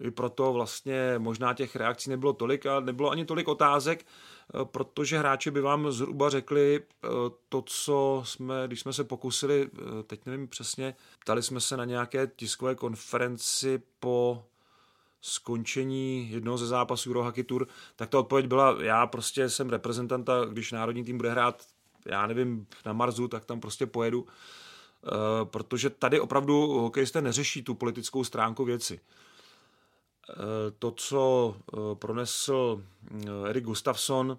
i 0.00 0.10
proto 0.10 0.52
vlastně 0.52 1.14
možná 1.18 1.54
těch 1.54 1.76
reakcí 1.76 2.10
nebylo 2.10 2.32
tolik 2.32 2.66
a 2.66 2.80
nebylo 2.80 3.10
ani 3.10 3.24
tolik 3.24 3.48
otázek, 3.48 4.06
eh, 4.06 4.64
protože 4.64 5.18
hráči 5.18 5.50
by 5.50 5.60
vám 5.60 5.92
zhruba 5.92 6.30
řekli 6.30 6.80
eh, 6.80 7.08
to, 7.48 7.62
co 7.66 8.22
jsme, 8.24 8.54
když 8.66 8.80
jsme 8.80 8.92
se 8.92 9.04
pokusili, 9.04 9.70
eh, 9.72 10.02
teď 10.02 10.26
nevím 10.26 10.48
přesně, 10.48 10.94
ptali 11.20 11.42
jsme 11.42 11.60
se 11.60 11.76
na 11.76 11.84
nějaké 11.84 12.26
tiskové 12.26 12.74
konferenci 12.74 13.82
po 14.00 14.44
skončení 15.22 16.30
jednoho 16.30 16.58
ze 16.58 16.66
zápasů 16.66 17.10
Eurohockey 17.10 17.44
Tour, 17.44 17.66
tak 17.96 18.08
ta 18.08 18.18
odpověď 18.18 18.46
byla, 18.46 18.76
já 18.82 19.06
prostě 19.06 19.48
jsem 19.48 19.70
reprezentant 19.70 20.28
a 20.28 20.44
když 20.44 20.72
národní 20.72 21.04
tým 21.04 21.16
bude 21.16 21.30
hrát, 21.30 21.62
já 22.06 22.26
nevím, 22.26 22.66
na 22.86 22.92
Marzu, 22.92 23.28
tak 23.28 23.44
tam 23.44 23.60
prostě 23.60 23.86
pojedu. 23.86 24.26
Protože 25.44 25.90
tady 25.90 26.20
opravdu 26.20 26.66
hokejisté 26.80 27.22
neřeší 27.22 27.62
tu 27.62 27.74
politickou 27.74 28.24
stránku 28.24 28.64
věci. 28.64 29.00
Eh, 30.30 30.34
to, 30.78 30.90
co 30.90 31.54
eh, 31.56 31.76
pronesl 31.94 32.82
Erik 33.48 33.64
Gustafsson, 33.64 34.38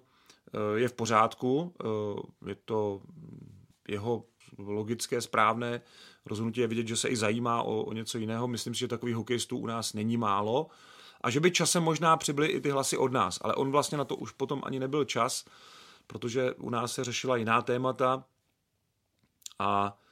je 0.76 0.88
v 0.88 0.92
pořádku, 0.92 1.74
je 2.46 2.54
to 2.64 3.00
jeho 3.88 4.24
logické, 4.58 5.20
správné 5.20 5.80
rozhodnutí 6.26 6.60
je 6.60 6.66
vidět, 6.66 6.88
že 6.88 6.96
se 6.96 7.08
i 7.08 7.16
zajímá 7.16 7.62
o, 7.62 7.82
o 7.82 7.92
něco 7.92 8.18
jiného. 8.18 8.48
Myslím 8.48 8.74
si, 8.74 8.80
že 8.80 8.88
takových 8.88 9.14
hokejistů 9.14 9.58
u 9.58 9.66
nás 9.66 9.92
není 9.92 10.16
málo 10.16 10.66
a 11.20 11.30
že 11.30 11.40
by 11.40 11.50
časem 11.50 11.82
možná 11.82 12.16
přibyly 12.16 12.48
i 12.48 12.60
ty 12.60 12.70
hlasy 12.70 12.96
od 12.96 13.12
nás, 13.12 13.38
ale 13.42 13.54
on 13.54 13.70
vlastně 13.70 13.98
na 13.98 14.04
to 14.04 14.16
už 14.16 14.30
potom 14.30 14.62
ani 14.64 14.80
nebyl 14.80 15.04
čas, 15.04 15.44
protože 16.06 16.52
u 16.54 16.70
nás 16.70 16.92
se 16.92 17.04
řešila 17.04 17.36
jiná 17.36 17.62
témata 17.62 18.24
a 19.58 19.98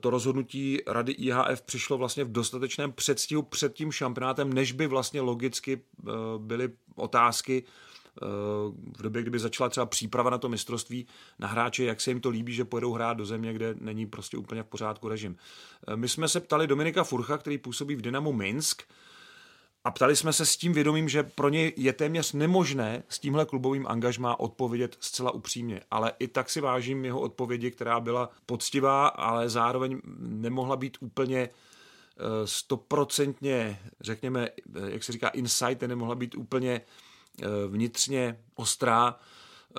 to 0.00 0.10
rozhodnutí 0.10 0.78
rady 0.86 1.12
IHF 1.12 1.62
přišlo 1.62 1.98
vlastně 1.98 2.24
v 2.24 2.32
dostatečném 2.32 2.92
předstihu 2.92 3.42
před 3.42 3.74
tím 3.74 3.92
šampionátem, 3.92 4.52
než 4.52 4.72
by 4.72 4.86
vlastně 4.86 5.20
logicky 5.20 5.80
eh, 5.80 6.12
byly 6.38 6.70
otázky 6.94 7.64
eh, 7.64 8.26
v 8.98 9.02
době, 9.02 9.22
kdyby 9.22 9.38
začala 9.38 9.70
třeba 9.70 9.86
příprava 9.86 10.30
na 10.30 10.38
to 10.38 10.48
mistrovství 10.48 11.06
na 11.38 11.48
hráče, 11.48 11.84
jak 11.84 12.00
se 12.00 12.10
jim 12.10 12.20
to 12.20 12.30
líbí, 12.30 12.52
že 12.52 12.64
pojedou 12.64 12.92
hrát 12.92 13.16
do 13.16 13.26
země, 13.26 13.52
kde 13.52 13.74
není 13.80 14.06
prostě 14.06 14.36
úplně 14.36 14.62
v 14.62 14.66
pořádku 14.66 15.08
režim. 15.08 15.36
My 15.94 16.08
jsme 16.08 16.28
se 16.28 16.40
ptali 16.40 16.66
Dominika 16.66 17.04
Furcha, 17.04 17.38
který 17.38 17.58
působí 17.58 17.96
v 17.96 18.02
Dynamo 18.02 18.32
Minsk, 18.32 18.82
a 19.84 19.90
ptali 19.90 20.16
jsme 20.16 20.32
se 20.32 20.46
s 20.46 20.56
tím 20.56 20.72
vědomím, 20.72 21.08
že 21.08 21.22
pro 21.22 21.48
ně 21.48 21.72
je 21.76 21.92
téměř 21.92 22.32
nemožné 22.32 23.02
s 23.08 23.18
tímhle 23.18 23.46
klubovým 23.46 23.86
angažmá 23.86 24.40
odpovědět 24.40 24.96
zcela 25.00 25.30
upřímně. 25.30 25.80
Ale 25.90 26.12
i 26.18 26.28
tak 26.28 26.50
si 26.50 26.60
vážím 26.60 27.04
jeho 27.04 27.20
odpovědi, 27.20 27.70
která 27.70 28.00
byla 28.00 28.30
poctivá, 28.46 29.08
ale 29.08 29.48
zároveň 29.48 30.00
nemohla 30.18 30.76
být 30.76 30.96
úplně 31.00 31.40
eh, 31.40 32.46
stoprocentně, 32.46 33.78
řekněme, 34.00 34.48
eh, 34.48 34.90
jak 34.90 35.04
se 35.04 35.12
říká, 35.12 35.28
insight, 35.28 35.82
nemohla 35.82 36.14
být 36.14 36.34
úplně 36.34 36.80
eh, 37.42 37.46
vnitřně 37.68 38.40
ostrá, 38.54 39.18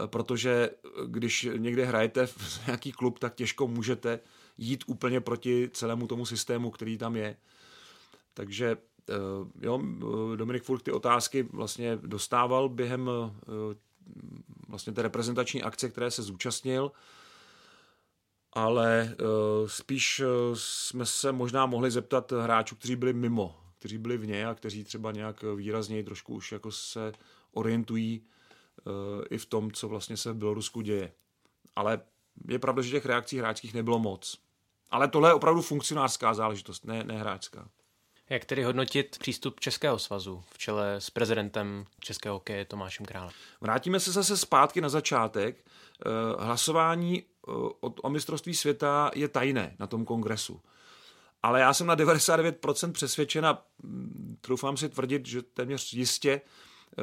protože 0.06 0.70
když 1.06 1.48
někde 1.58 1.86
hrajete 1.86 2.28
v 2.28 2.62
nějaký 2.68 2.92
klub, 2.92 3.20
tak 3.20 3.36
těžko 3.36 3.68
můžete 3.68 4.20
jít 4.58 4.84
úplně 4.88 5.22
proti 5.22 5.70
celému 5.74 6.08
tomu 6.08 6.26
systému, 6.26 6.72
který 6.72 6.98
tam 6.98 7.16
je. 7.16 7.38
Takže 8.34 8.78
jo, 9.62 9.82
Dominik 10.36 10.64
Furk 10.64 10.82
ty 10.82 10.92
otázky 10.92 11.44
vlastně 11.44 11.96
dostával 11.96 12.70
během 12.70 13.10
vlastně 14.68 14.94
té 14.94 15.02
reprezentační 15.02 15.64
akce, 15.64 15.90
které 15.90 16.12
se 16.12 16.22
zúčastnil, 16.24 16.92
ale 18.54 19.16
spíš 19.66 20.22
jsme 20.54 21.06
se 21.06 21.32
možná 21.32 21.66
mohli 21.66 21.92
zeptat 21.92 22.32
hráčů, 22.32 22.76
kteří 22.76 22.96
byli 22.96 23.14
mimo, 23.14 23.60
kteří 23.80 23.98
byli 23.98 24.18
vně 24.18 24.48
a 24.48 24.56
kteří 24.56 24.84
třeba 24.84 25.12
nějak 25.12 25.44
výrazněji 25.56 26.04
trošku 26.04 26.34
už 26.34 26.52
jako 26.52 26.72
se 26.72 27.12
orientují 27.52 28.26
i 29.30 29.38
v 29.38 29.46
tom, 29.46 29.72
co 29.72 29.88
vlastně 29.88 30.18
se 30.18 30.32
v 30.32 30.36
Bělorusku 30.36 30.82
děje. 30.82 31.14
Ale 31.76 32.02
je 32.48 32.60
pravda, 32.60 32.82
že 32.82 32.92
těch 32.92 33.06
reakcí 33.06 33.38
hráčských 33.38 33.74
nebylo 33.74 34.00
moc. 34.00 34.38
Ale 34.90 35.08
tohle 35.08 35.30
je 35.30 35.34
opravdu 35.34 35.62
funkcionářská 35.62 36.34
záležitost, 36.34 36.86
ne, 36.86 37.04
ne 37.04 37.20
hráčská. 37.20 37.70
Jak 38.32 38.46
tedy 38.46 38.64
hodnotit 38.64 39.18
přístup 39.20 39.60
Českého 39.60 40.00
svazu 40.00 40.44
v 40.54 40.58
čele 40.58 40.96
s 40.96 41.10
prezidentem 41.10 41.86
Českého 42.00 42.36
hokeje 42.36 42.66
Tomášem 42.66 43.06
Králem? 43.06 43.32
Vrátíme 43.62 44.00
se 44.00 44.12
zase 44.12 44.38
zpátky 44.38 44.82
na 44.82 44.90
začátek. 44.90 45.58
Eh, 45.58 46.10
hlasování 46.46 47.24
eh, 47.24 47.52
o 47.82 48.10
mistrovství 48.10 48.56
světa 48.56 49.12
je 49.16 49.28
tajné 49.28 49.76
na 49.80 49.88
tom 49.88 50.06
kongresu. 50.06 50.62
Ale 51.44 51.60
já 51.60 51.74
jsem 51.74 51.88
na 51.88 51.96
99% 51.96 52.92
přesvědčen 52.92 53.46
a 53.46 53.64
hm, 53.84 54.38
troufám 54.42 54.78
si 54.78 54.90
tvrdit, 54.90 55.26
že 55.26 55.42
téměř 55.42 55.94
jistě 55.94 56.42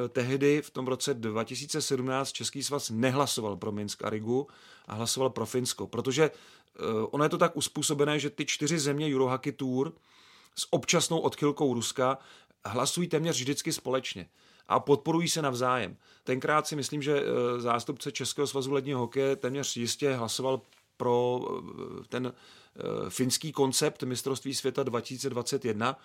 eh, 0.05 0.09
tehdy 0.09 0.61
v 0.61 0.69
tom 0.69 0.87
roce 0.87 1.13
2017 1.13 2.31
Český 2.31 2.63
svaz 2.63 2.89
nehlasoval 2.89 3.57
pro 3.57 3.71
Minsk 3.71 4.03
a 4.03 4.09
Rigu 4.09 4.47
a 4.87 4.93
hlasoval 4.93 5.29
pro 5.29 5.45
Finsko, 5.45 5.87
protože 5.87 6.31
ono 7.09 7.23
je 7.23 7.29
to 7.29 7.37
tak 7.37 7.57
uspůsobené, 7.57 8.19
že 8.19 8.29
ty 8.29 8.45
čtyři 8.45 8.79
země 8.79 9.15
Eurohockey 9.15 9.51
Tour 9.51 9.93
s 10.59 10.67
občasnou 10.73 11.19
odchylkou 11.19 11.73
Ruska 11.73 12.17
hlasují 12.65 13.07
téměř 13.07 13.35
vždycky 13.35 13.73
společně 13.73 14.29
a 14.67 14.79
podporují 14.79 15.29
se 15.29 15.41
navzájem. 15.41 15.97
Tenkrát 16.23 16.67
si 16.67 16.75
myslím, 16.75 17.01
že 17.01 17.21
eh, 17.21 17.61
zástupce 17.61 18.11
Českého 18.11 18.47
svazu 18.47 18.71
ledního 18.71 18.99
hokeje 18.99 19.35
téměř 19.35 19.77
jistě 19.77 20.13
hlasoval 20.13 20.61
pro 20.97 21.39
eh, 21.41 22.03
ten 22.09 22.33
eh, 22.33 23.09
finský 23.09 23.51
koncept 23.51 24.03
mistrovství 24.03 24.55
světa 24.55 24.83
2021. 24.83 25.99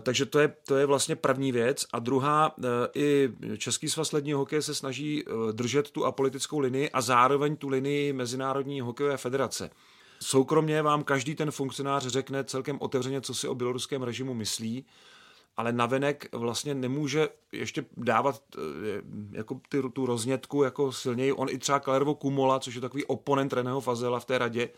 Takže 0.00 0.26
to 0.26 0.38
je, 0.38 0.54
to 0.66 0.76
je 0.76 0.86
vlastně 0.86 1.16
první 1.16 1.52
věc. 1.52 1.86
A 1.92 1.98
druhá, 1.98 2.54
i 2.94 3.30
Český 3.58 3.88
svaz 3.88 4.12
ledního 4.12 4.38
hokeje 4.38 4.62
se 4.62 4.74
snaží 4.74 5.24
držet 5.52 5.90
tu 5.90 6.04
apolitickou 6.04 6.58
linii 6.58 6.90
a 6.90 7.00
zároveň 7.00 7.56
tu 7.56 7.68
linii 7.68 8.12
Mezinárodní 8.12 8.80
hokejové 8.80 9.16
federace. 9.16 9.70
Soukromně 10.22 10.82
vám 10.82 11.04
každý 11.04 11.34
ten 11.34 11.50
funkcionář 11.50 12.06
řekne 12.06 12.44
celkem 12.44 12.78
otevřeně, 12.80 13.20
co 13.20 13.34
si 13.34 13.48
o 13.48 13.54
běloruském 13.54 14.02
režimu 14.02 14.34
myslí, 14.34 14.86
ale 15.56 15.72
navenek 15.72 16.28
vlastně 16.32 16.74
nemůže 16.74 17.28
ještě 17.52 17.84
dávat 17.96 18.42
eh, 18.56 18.60
jako 19.32 19.60
ty, 19.68 19.82
tu 19.92 20.06
roznětku 20.06 20.62
jako 20.62 20.92
silněji. 20.92 21.32
On 21.32 21.48
i 21.50 21.58
třeba 21.58 21.80
Kalervo 21.80 22.14
Kumola, 22.14 22.60
což 22.60 22.74
je 22.74 22.80
takový 22.80 23.04
oponent 23.04 23.52
Reného 23.52 23.80
Fazela 23.80 24.20
v 24.20 24.24
té 24.24 24.38
radě, 24.38 24.68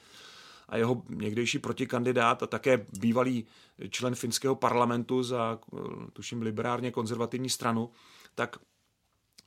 a 0.68 0.76
jeho 0.76 1.02
někdejší 1.08 1.58
protikandidát 1.58 2.42
a 2.42 2.46
také 2.46 2.86
bývalý 2.98 3.46
člen 3.90 4.14
finského 4.14 4.54
parlamentu 4.54 5.22
za, 5.22 5.58
eh, 5.72 5.78
tuším, 6.12 6.42
liberárně 6.42 6.90
konzervativní 6.90 7.50
stranu, 7.50 7.90
tak 8.34 8.56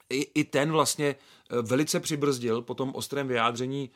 i, 0.10 0.22
i 0.22 0.44
ten 0.44 0.72
vlastně 0.72 1.08
eh, 1.08 1.62
velice 1.62 2.00
přibrzdil 2.00 2.62
po 2.62 2.74
tom 2.74 2.92
ostrém 2.96 3.27
vyjádření 3.27 3.89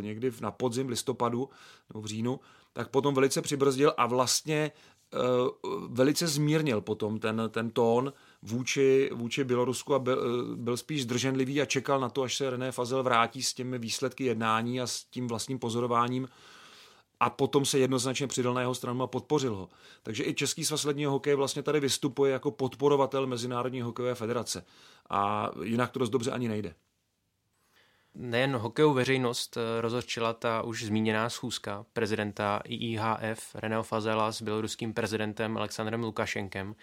někdy 0.00 0.32
na 0.40 0.50
podzim, 0.50 0.88
listopadu 0.88 1.48
nebo 1.88 2.00
v 2.00 2.06
říjnu, 2.06 2.40
tak 2.72 2.88
potom 2.88 3.14
velice 3.14 3.42
přibrzdil 3.42 3.94
a 3.96 4.06
vlastně 4.06 4.72
eh, 5.14 5.18
velice 5.88 6.26
zmírnil 6.26 6.80
potom 6.80 7.18
ten, 7.18 7.42
ten 7.50 7.70
tón 7.70 8.12
vůči, 8.42 9.10
vůči 9.12 9.44
Bělorusku 9.44 9.94
a 9.94 9.98
byl, 9.98 10.18
eh, 10.18 10.56
byl 10.56 10.76
spíš 10.76 11.02
zdrženlivý 11.02 11.62
a 11.62 11.64
čekal 11.64 12.00
na 12.00 12.08
to, 12.08 12.22
až 12.22 12.36
se 12.36 12.50
René 12.50 12.72
Fazel 12.72 13.02
vrátí 13.02 13.42
s 13.42 13.54
těmi 13.54 13.78
výsledky 13.78 14.24
jednání 14.24 14.80
a 14.80 14.86
s 14.86 15.04
tím 15.04 15.28
vlastním 15.28 15.58
pozorováním 15.58 16.28
a 17.20 17.30
potom 17.30 17.64
se 17.64 17.78
jednoznačně 17.78 18.26
přidal 18.26 18.54
na 18.54 18.60
jeho 18.60 18.74
stranu 18.74 19.02
a 19.02 19.06
podpořil 19.06 19.54
ho. 19.54 19.68
Takže 20.02 20.24
i 20.24 20.34
Český 20.34 20.64
svaz 20.64 20.84
ledního 20.84 21.12
hokeje 21.12 21.36
vlastně 21.36 21.62
tady 21.62 21.80
vystupuje 21.80 22.32
jako 22.32 22.50
podporovatel 22.50 23.26
Mezinárodní 23.26 23.80
hokejové 23.80 24.14
federace. 24.14 24.64
A 25.10 25.50
jinak 25.62 25.90
to 25.90 25.98
dost 25.98 26.10
dobře 26.10 26.30
ani 26.30 26.48
nejde. 26.48 26.74
Nejen 28.14 28.56
hokejovou 28.56 28.94
veřejnost 28.94 29.56
eh, 29.56 29.80
rozhodčila 29.80 30.32
ta 30.32 30.62
už 30.62 30.84
zmíněná 30.84 31.30
schůzka 31.30 31.86
prezidenta 31.92 32.60
IIHF 32.64 33.54
Reného 33.54 33.82
Fazela 33.82 34.32
s 34.32 34.42
běloruským 34.42 34.94
prezidentem 34.94 35.56
Alexandrem 35.56 36.02
Lukašenkem, 36.02 36.74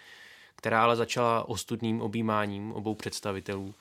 která 0.56 0.82
ale 0.82 0.96
začala 0.96 1.48
ostudným 1.48 2.00
objímáním 2.00 2.72
obou 2.72 2.94
představitelů. 2.94 3.74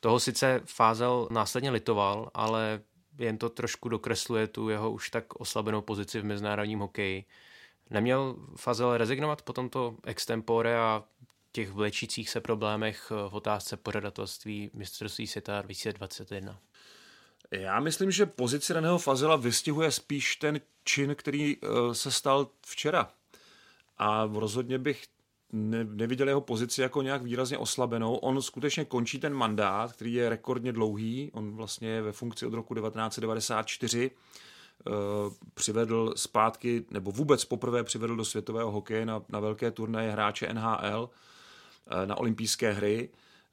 Toho 0.00 0.20
sice 0.20 0.60
Fázel 0.64 1.28
následně 1.30 1.70
litoval, 1.70 2.30
ale 2.34 2.80
jen 3.18 3.38
to 3.38 3.48
trošku 3.48 3.88
dokresluje 3.88 4.46
tu 4.46 4.68
jeho 4.68 4.90
už 4.90 5.10
tak 5.10 5.40
oslabenou 5.40 5.80
pozici 5.80 6.20
v 6.20 6.24
mezinárodním 6.24 6.78
hokeji. 6.78 7.24
Neměl 7.90 8.36
Fazel 8.56 8.96
rezignovat 8.96 9.42
po 9.42 9.52
tomto 9.52 9.96
extempore 10.04 10.78
a 10.78 11.04
těch 11.52 11.70
vlečících 11.70 12.30
se 12.30 12.40
problémech 12.40 13.10
v 13.28 13.34
otázce 13.34 13.76
pořadatelství 13.76 14.70
mistrovství 14.74 15.26
světa 15.26 15.62
2021? 15.62 16.58
Já 17.52 17.80
myslím, 17.80 18.10
že 18.10 18.26
pozici 18.26 18.72
Reného 18.72 18.98
Fazela 18.98 19.36
vystihuje 19.36 19.90
spíš 19.90 20.36
ten 20.36 20.60
čin, 20.84 21.14
který 21.14 21.56
uh, 21.56 21.92
se 21.92 22.10
stal 22.10 22.48
včera. 22.66 23.10
A 23.98 24.28
rozhodně 24.32 24.78
bych 24.78 25.06
ne, 25.52 25.84
neviděl 25.84 26.28
jeho 26.28 26.40
pozici 26.40 26.82
jako 26.82 27.02
nějak 27.02 27.22
výrazně 27.22 27.58
oslabenou. 27.58 28.14
On 28.14 28.42
skutečně 28.42 28.84
končí 28.84 29.18
ten 29.18 29.34
mandát, 29.34 29.92
který 29.92 30.14
je 30.14 30.28
rekordně 30.28 30.72
dlouhý. 30.72 31.30
On 31.34 31.56
vlastně 31.56 31.88
je 31.88 32.02
ve 32.02 32.12
funkci 32.12 32.46
od 32.46 32.54
roku 32.54 32.74
1994. 32.74 34.10
Uh, 34.10 34.92
eh, 34.92 35.36
přivedl 35.54 36.14
zpátky, 36.16 36.84
nebo 36.90 37.12
vůbec 37.12 37.44
poprvé 37.44 37.84
přivedl 37.84 38.16
do 38.16 38.24
světového 38.24 38.70
hokeje 38.70 39.06
na, 39.06 39.22
na 39.28 39.40
velké 39.40 39.70
turnaje 39.70 40.10
hráče 40.10 40.52
NHL, 40.52 41.10
eh, 41.12 41.31
na 42.04 42.18
olympijské 42.18 42.72
hry, 42.72 43.08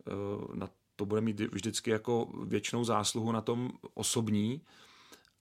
uh, 0.08 0.56
na 0.56 0.70
to 1.00 1.06
bude 1.06 1.22
mít 1.22 1.40
vždycky 1.40 1.92
jako 1.92 2.28
většinou 2.44 2.84
zásluhu 2.84 3.32
na 3.32 3.42
tom 3.42 3.72
osobní. 3.94 4.62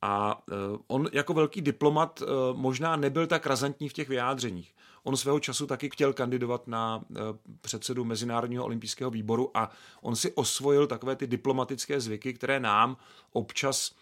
A 0.03 0.43
eh, 0.51 0.55
on 0.87 1.09
jako 1.13 1.35
velký 1.35 1.61
diplomat 1.61 2.23
eh, 2.23 2.27
možná 2.53 2.97
nebyl 2.97 3.27
tak 3.27 3.47
razantní 3.47 3.89
v 3.89 3.93
těch 3.93 4.09
vyjádřeních. 4.09 4.75
On 5.03 5.17
svého 5.17 5.41
času 5.41 5.67
taky 5.67 5.91
chtěl 5.91 6.13
kandidovat 6.13 6.69
na 6.69 7.05
eh, 7.11 7.19
předsedu 7.61 8.05
Mezinárodního 8.05 8.65
olympijského 8.65 9.11
výboru 9.11 9.51
a 9.55 9.71
on 10.01 10.17
si 10.17 10.33
osvojil 10.33 10.87
takové 10.87 11.17
ty 11.17 11.27
diplomatické 11.27 12.01
zvyky, 12.01 12.35
které 12.35 12.61
nám 12.61 12.97
občas 13.33 13.95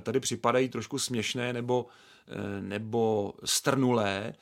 tady 0.00 0.20
připadají 0.20 0.68
trošku 0.68 0.98
směšné 0.98 1.52
nebo, 1.52 1.86
nebo 2.60 3.32
strnulé, 3.44 4.34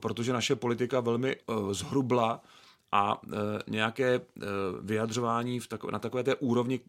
protože 0.00 0.32
naše 0.32 0.56
politika 0.56 1.00
velmi 1.00 1.36
zhrubla 1.70 2.40
a 2.94 3.20
e, 3.24 3.36
nějaké 3.70 4.14
e, 4.14 4.20
vyjadřování 4.80 5.60
v 5.60 5.66
tako, 5.66 5.90
na 5.90 5.98
takové 5.98 6.24
té 6.24 6.34
úrovni, 6.34 6.80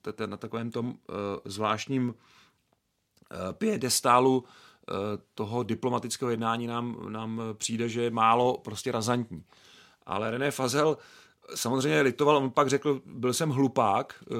t, 0.00 0.26
na 0.26 0.36
takovém 0.36 0.70
tom 0.70 0.94
e, 0.94 1.12
zvláštním 1.44 2.14
e, 2.14 3.52
piedestálu 3.52 4.44
e, 4.44 4.92
toho 5.34 5.62
diplomatického 5.62 6.30
jednání 6.30 6.66
nám, 6.66 7.12
nám 7.12 7.42
přijde, 7.52 7.88
že 7.88 8.02
je 8.02 8.10
málo 8.10 8.58
prostě 8.58 8.92
razantní. 8.92 9.44
Ale 10.06 10.30
René 10.30 10.50
Fazel 10.50 10.98
samozřejmě 11.54 12.00
litoval, 12.00 12.36
on 12.36 12.50
pak 12.50 12.68
řekl, 12.68 13.00
byl 13.06 13.32
jsem 13.32 13.50
hlupák 13.50 14.14
e, 14.22 14.34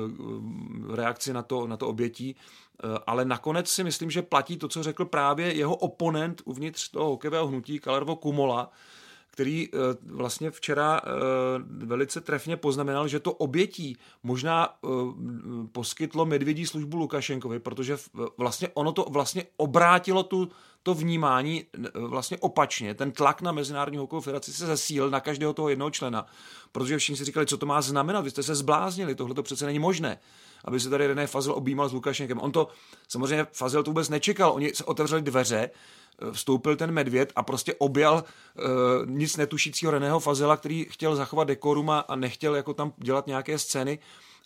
v 0.87 0.95
reakci 0.95 1.33
na 1.33 1.43
to, 1.43 1.67
na 1.67 1.77
to 1.77 1.89
obětí, 1.89 2.37
e, 2.37 2.99
ale 3.07 3.25
nakonec 3.25 3.69
si 3.69 3.85
myslím, 3.85 4.11
že 4.11 4.23
platí 4.23 4.57
to, 4.57 4.69
co 4.69 4.83
řekl 4.83 5.05
právě 5.05 5.55
jeho 5.55 5.77
oponent 5.77 6.43
uvnitř 6.45 6.89
toho 6.89 7.07
hokejového 7.07 7.47
hnutí, 7.47 7.79
Kalervo 7.79 8.17
Kumola, 8.17 8.71
který 9.35 9.69
eh, 9.69 9.79
vlastně 10.07 10.51
včera 10.51 11.01
eh, 11.05 11.11
velice 11.69 12.21
trefně 12.21 12.57
poznamenal, 12.57 13.09
že 13.09 13.21
to 13.21 13.33
obětí 13.33 13.97
možná 14.23 14.69
eh, 14.69 14.89
poskytlo 15.73 16.27
medvědí 16.27 16.67
službu 16.67 16.97
Lukašenkovi, 16.97 17.59
protože 17.59 17.97
vlastně 18.39 18.69
ono 18.75 18.93
to 18.93 19.07
vlastně 19.11 19.45
obrátilo 19.57 20.23
tu, 20.23 20.49
to 20.83 20.95
vnímání 20.95 21.65
vlastně 21.95 22.39
opačně. 22.39 22.95
Ten 22.95 23.13
tlak 23.13 23.43
na 23.43 23.53
Mezinárodní 23.53 23.99
hokejovou 23.99 24.21
federaci 24.21 24.53
se 24.53 24.67
zesílil 24.67 25.11
na 25.11 25.21
každého 25.21 25.53
toho 25.53 25.69
jednoho 25.69 25.91
člena, 25.91 26.27
protože 26.73 26.99
všichni 26.99 27.17
si 27.17 27.25
říkali, 27.25 27.47
co 27.47 27.59
to 27.59 27.67
má 27.67 27.83
znamenat, 27.83 28.21
vy 28.21 28.31
jste 28.31 28.43
se 28.43 28.55
zbláznili, 28.55 29.15
tohle 29.15 29.35
to 29.35 29.43
přece 29.43 29.67
není 29.67 29.79
možné 29.79 30.19
aby 30.65 30.81
se 30.81 30.91
tady 30.91 31.07
René 31.07 31.27
Fazel 31.27 31.55
objímal 31.55 31.89
s 31.89 31.93
Lukašenkem. 31.93 32.41
On 32.41 32.53
to, 32.53 32.69
samozřejmě 33.09 33.47
Fazel 33.53 33.83
to 33.83 33.91
vůbec 33.91 34.09
nečekal, 34.09 34.53
oni 34.53 34.75
se 34.75 34.85
otevřeli 34.85 35.23
dveře, 35.23 35.71
vstoupil 36.33 36.77
ten 36.77 36.91
medvěd 36.91 37.33
a 37.37 37.43
prostě 37.43 37.75
objal 37.75 38.15
uh, 38.15 38.63
nic 39.07 39.37
netušícího 39.37 39.93
Reného 39.93 40.21
Fazela, 40.21 40.57
který 40.57 40.85
chtěl 40.85 41.17
zachovat 41.17 41.45
dekorum 41.49 41.91
a, 41.91 42.07
nechtěl 42.15 42.55
jako 42.57 42.75
tam 42.75 42.93
dělat 42.97 43.27
nějaké 43.27 43.59
scény 43.59 43.99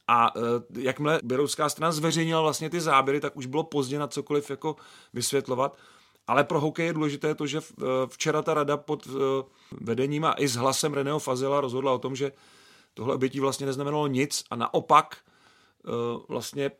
A 0.08 0.32
jakmile 0.78 1.20
běroucká 1.22 1.68
strana 1.68 1.92
zveřejnila 1.92 2.40
vlastně 2.40 2.70
ty 2.70 2.80
záběry, 2.80 3.20
tak 3.20 3.36
už 3.36 3.46
bylo 3.46 3.64
pozdě 3.64 3.98
na 3.98 4.06
cokoliv 4.06 4.50
jako 4.50 4.76
vysvětlovat. 5.12 5.76
Ale 6.26 6.44
pro 6.44 6.60
hokej 6.60 6.86
je 6.86 6.92
důležité 6.92 7.34
to, 7.34 7.46
že 7.46 7.60
včera 8.06 8.42
ta 8.42 8.54
rada 8.54 8.76
pod 8.76 9.08
vedením 9.80 10.24
a 10.24 10.32
i 10.38 10.48
s 10.48 10.56
hlasem 10.56 10.94
Reného 10.94 11.18
Fazela 11.18 11.60
rozhodla 11.60 11.92
o 11.92 11.98
tom, 11.98 12.16
že 12.16 12.32
tohle 12.94 13.14
obětí 13.14 13.40
vlastně 13.40 13.66
neznamenalo 13.66 14.06
nic 14.06 14.44
a 14.50 14.56
naopak 14.56 15.16
vlastně 16.28 16.70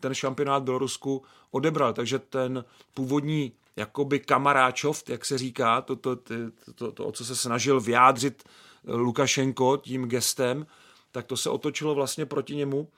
ten 0.00 0.14
šampionát 0.14 0.62
Bělorusku 0.62 1.22
odebral. 1.50 1.92
Takže 1.92 2.18
ten 2.18 2.64
původní 2.94 3.52
jakoby 3.76 4.20
kamaráčov, 4.20 5.02
jak 5.08 5.24
se 5.24 5.38
říká, 5.38 5.80
to, 5.80 5.96
to, 5.96 6.16
to, 6.16 6.34
to, 6.74 6.92
to, 6.92 7.06
o 7.06 7.12
co 7.12 7.24
se 7.24 7.36
snažil 7.36 7.80
vyjádřit 7.80 8.44
Lukašenko 8.84 9.76
tím 9.76 10.08
gestem, 10.08 10.66
tak 11.12 11.26
to 11.26 11.36
se 11.36 11.50
otočilo 11.50 11.94
vlastně 11.94 12.26
proti 12.26 12.56
němu 12.56 12.88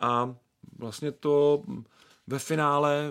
a 0.00 0.34
vlastně 0.78 1.12
to 1.12 1.62
ve 2.26 2.38
finále 2.38 3.10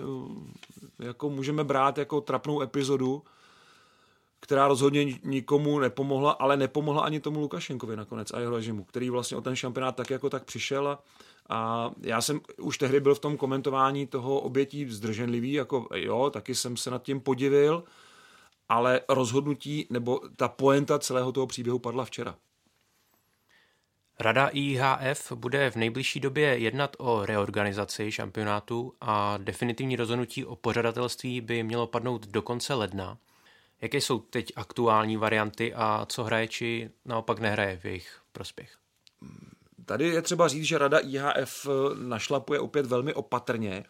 jako 0.98 1.30
můžeme 1.30 1.64
brát 1.64 1.98
jako 1.98 2.20
trapnou 2.20 2.62
epizodu, 2.62 3.22
která 4.40 4.68
rozhodně 4.68 5.04
nikomu 5.24 5.78
nepomohla, 5.78 6.32
ale 6.32 6.56
nepomohla 6.56 7.02
ani 7.02 7.20
tomu 7.20 7.40
Lukašenkovi 7.40 7.96
nakonec 7.96 8.32
a 8.32 8.40
jeho 8.40 8.56
režimu, 8.56 8.84
který 8.84 9.10
vlastně 9.10 9.36
o 9.36 9.40
ten 9.40 9.56
šampionát 9.56 9.96
tak 9.96 10.10
jako 10.10 10.30
tak 10.30 10.44
přišel 10.44 10.88
a, 10.88 11.02
a 11.48 11.90
já 12.00 12.20
jsem 12.20 12.40
už 12.60 12.78
tehdy 12.78 13.00
byl 13.00 13.14
v 13.14 13.18
tom 13.18 13.36
komentování 13.36 14.06
toho 14.06 14.40
obětí 14.40 14.90
zdrženlivý, 14.90 15.52
jako 15.52 15.88
jo, 15.94 16.30
taky 16.30 16.54
jsem 16.54 16.76
se 16.76 16.90
nad 16.90 17.02
tím 17.02 17.20
podivil, 17.20 17.84
ale 18.68 19.00
rozhodnutí 19.08 19.86
nebo 19.90 20.20
ta 20.36 20.48
poenta 20.48 20.98
celého 20.98 21.32
toho 21.32 21.46
příběhu 21.46 21.78
padla 21.78 22.04
včera. 22.04 22.36
Rada 24.20 24.48
IHF 24.52 25.32
bude 25.32 25.70
v 25.70 25.76
nejbližší 25.76 26.20
době 26.20 26.58
jednat 26.58 26.96
o 26.98 27.26
reorganizaci 27.26 28.12
šampionátu 28.12 28.94
a 29.00 29.36
definitivní 29.36 29.96
rozhodnutí 29.96 30.44
o 30.44 30.56
pořadatelství 30.56 31.40
by 31.40 31.62
mělo 31.62 31.86
padnout 31.86 32.26
do 32.26 32.42
konce 32.42 32.74
ledna. 32.74 33.18
Jaké 33.80 34.00
jsou 34.00 34.18
teď 34.18 34.52
aktuální 34.56 35.16
varianty 35.16 35.74
a 35.74 36.06
co 36.08 36.24
hraje 36.24 36.48
či 36.48 36.90
naopak 37.04 37.38
nehraje 37.38 37.76
v 37.76 37.84
jejich 37.84 38.20
prospěch? 38.32 38.78
Tady 39.92 40.08
je 40.08 40.22
třeba 40.22 40.48
říct, 40.48 40.64
že 40.64 40.78
Rada 40.78 40.98
IHF 40.98 41.66
našlapuje 41.98 42.60
opět 42.60 42.86
velmi 42.86 43.14
opatrně, 43.14 43.84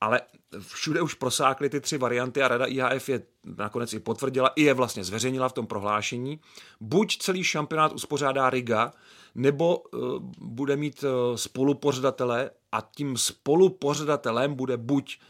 ale 0.00 0.20
všude 0.60 1.02
už 1.02 1.14
prosákly 1.14 1.70
ty 1.70 1.80
tři 1.80 1.98
varianty 1.98 2.42
a 2.42 2.48
Rada 2.48 2.66
IHF 2.66 3.08
je 3.08 3.22
nakonec 3.44 3.92
i 3.92 3.98
potvrdila, 3.98 4.48
i 4.48 4.62
je 4.62 4.74
vlastně 4.74 5.04
zveřejnila 5.04 5.48
v 5.48 5.52
tom 5.52 5.66
prohlášení. 5.66 6.40
Buď 6.80 7.18
celý 7.18 7.44
šampionát 7.44 7.92
uspořádá 7.92 8.50
Riga, 8.50 8.92
nebo 9.34 9.76
uh, 9.78 10.00
bude 10.38 10.76
mít 10.76 11.04
uh, 11.04 11.36
spolupořadatele 11.36 12.50
a 12.72 12.80
tím 12.96 13.16
spolupořadatelem 13.16 14.54
bude 14.54 14.76
buď 14.76 15.20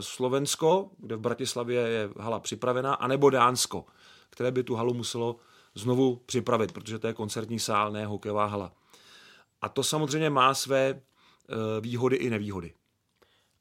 Slovensko, 0.00 0.90
kde 0.98 1.16
v 1.16 1.20
Bratislavě 1.20 1.80
je 1.80 2.10
hala 2.20 2.40
připravená, 2.40 2.94
anebo 2.94 3.30
Dánsko, 3.30 3.84
které 4.30 4.50
by 4.50 4.62
tu 4.62 4.74
halu 4.74 4.94
muselo 4.94 5.36
znovu 5.74 6.16
připravit, 6.26 6.72
protože 6.72 6.98
to 6.98 7.06
je 7.06 7.14
koncertní 7.14 7.58
sál, 7.58 7.92
ne 7.92 8.06
hokejová 8.06 8.46
hala. 8.46 8.72
A 9.62 9.68
to 9.68 9.82
samozřejmě 9.82 10.30
má 10.30 10.54
své 10.54 11.00
výhody 11.80 12.16
i 12.16 12.30
nevýhody. 12.30 12.74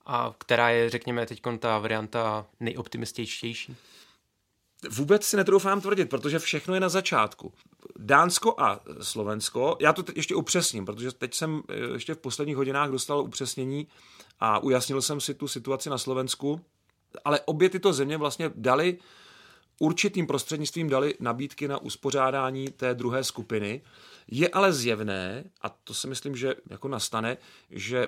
A 0.05 0.36
která 0.38 0.69
je, 0.69 0.89
řekněme, 0.89 1.25
teď 1.25 1.41
ta 1.60 1.79
varianta 1.79 2.45
nejoptimističtější? 2.60 3.75
Vůbec 4.89 5.25
si 5.25 5.38
netroufám 5.38 5.81
tvrdit, 5.81 6.10
protože 6.10 6.39
všechno 6.39 6.73
je 6.73 6.79
na 6.79 6.89
začátku. 6.89 7.53
Dánsko 7.97 8.55
a 8.57 8.79
Slovensko, 9.01 9.77
já 9.81 9.93
to 9.93 10.03
ještě 10.15 10.36
upřesním, 10.36 10.86
protože 10.86 11.12
teď 11.12 11.33
jsem 11.33 11.62
eh, 11.69 11.75
ještě 11.93 12.13
v 12.13 12.17
posledních 12.17 12.57
hodinách 12.57 12.89
dostal 12.89 13.19
upřesnění 13.19 13.88
a 14.39 14.60
ujasnil 14.60 15.01
jsem 15.01 15.21
si 15.21 15.33
tu 15.33 15.47
situaci 15.47 15.89
na 15.89 15.97
Slovensku, 15.97 16.62
ale 17.25 17.39
obě 17.45 17.69
tyto 17.69 17.93
země 17.93 18.17
vlastně 18.17 18.51
dali 18.55 18.97
určitým 19.79 20.27
prostřednictvím 20.27 20.89
dali 20.89 21.13
nabídky 21.19 21.67
na 21.67 21.77
uspořádání 21.77 22.67
té 22.67 22.93
druhé 22.93 23.23
skupiny. 23.23 23.81
Je 24.27 24.49
ale 24.49 24.73
zjevné, 24.73 25.43
a 25.61 25.69
to 25.69 25.93
si 25.93 26.07
myslím, 26.07 26.35
že 26.35 26.55
jako 26.69 26.87
nastane, 26.87 27.37
že 27.69 28.07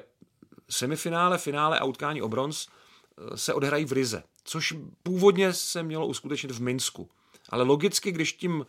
semifinále, 0.70 1.38
finále 1.38 1.80
a 1.80 1.86
utkání 1.86 2.22
o 2.22 2.28
bronz 2.28 2.68
eh, 2.68 3.38
se 3.38 3.54
odehrají 3.54 3.86
v 3.86 3.92
Rize, 3.92 4.24
což 4.44 4.74
původně 5.04 5.54
se 5.54 5.84
mělo 5.84 6.08
uskutečnit 6.08 6.52
v 6.52 6.62
Minsku. 6.62 7.10
Ale 7.50 7.64
logicky, 7.64 8.12
když 8.12 8.34
tím 8.34 8.66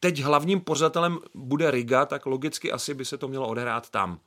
teď 0.00 0.20
hlavním 0.20 0.60
pořadatelem 0.60 1.18
bude 1.34 1.70
Riga, 1.70 2.06
tak 2.06 2.26
logicky 2.26 2.72
asi 2.72 2.94
by 2.94 3.04
se 3.04 3.18
to 3.18 3.28
mělo 3.28 3.48
odehrát 3.48 3.90
tam. 3.90 4.20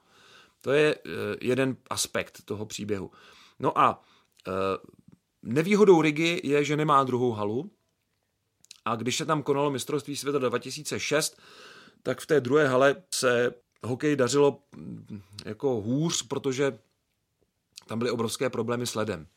To 0.62 0.72
je 0.72 0.96
eh, 0.96 1.10
jeden 1.42 1.78
aspekt 1.90 2.42
toho 2.46 2.66
příběhu. 2.66 3.12
No 3.60 3.80
a 3.80 4.02
eh, 4.48 4.52
nevýhodou 5.44 6.02
Rigi 6.02 6.42
je, 6.44 6.64
že 6.64 6.78
nemá 6.78 7.04
druhou 7.04 7.32
halu. 7.32 7.72
A 8.90 8.96
když 8.96 9.18
se 9.18 9.26
tam 9.26 9.44
konalo 9.44 9.72
mistrovství 9.72 10.16
světa 10.16 10.40
2006, 10.40 11.42
tak 12.04 12.22
v 12.22 12.28
té 12.28 12.42
druhé 12.42 12.68
hale 12.68 12.96
se 13.16 13.54
hokej 13.84 14.16
dařilo 14.16 14.60
hm, 14.76 15.22
jako 15.46 15.82
hůř, 15.82 16.28
protože 16.28 16.80
tam 17.88 18.00
byly 18.00 18.12
obrovské 18.12 18.50
problémy 18.50 18.88
s 18.88 18.96
ledem. 18.96 19.28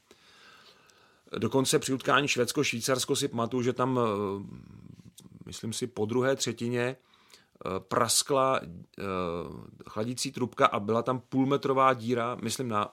Dokonce 1.38 1.78
při 1.78 1.92
utkání 1.92 2.28
Švédsko-Švýcarsko 2.28 3.16
si 3.16 3.28
pamatuju, 3.28 3.62
že 3.62 3.72
tam, 3.72 4.00
eh, 4.00 4.06
myslím 5.46 5.72
si, 5.72 5.86
po 5.86 6.06
druhé 6.06 6.36
třetině 6.36 6.82
eh, 6.82 7.70
praskla 7.78 8.60
eh, 8.62 9.02
chladící 9.88 10.32
trubka 10.32 10.66
a 10.66 10.80
byla 10.80 11.02
tam 11.02 11.20
půlmetrová 11.20 11.94
díra, 11.94 12.36
myslím 12.42 12.68
na 12.68 12.92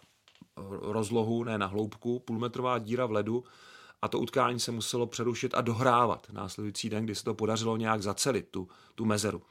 rozlohu, 0.81 1.43
ne 1.43 1.57
na 1.57 1.65
hloubku, 1.65 2.19
půlmetrová 2.19 2.79
díra 2.79 3.05
v 3.05 3.11
ledu 3.11 3.43
a 4.01 4.07
to 4.07 4.19
utkání 4.19 4.59
se 4.59 4.71
muselo 4.71 5.07
přerušit 5.07 5.53
a 5.55 5.61
dohrávat 5.61 6.27
následující 6.31 6.89
den, 6.89 7.03
kdy 7.03 7.15
se 7.15 7.23
to 7.23 7.33
podařilo 7.33 7.77
nějak 7.77 8.03
zacelit, 8.03 8.47
tu, 8.51 8.67
tu 8.95 9.05
mezeru. 9.05 9.41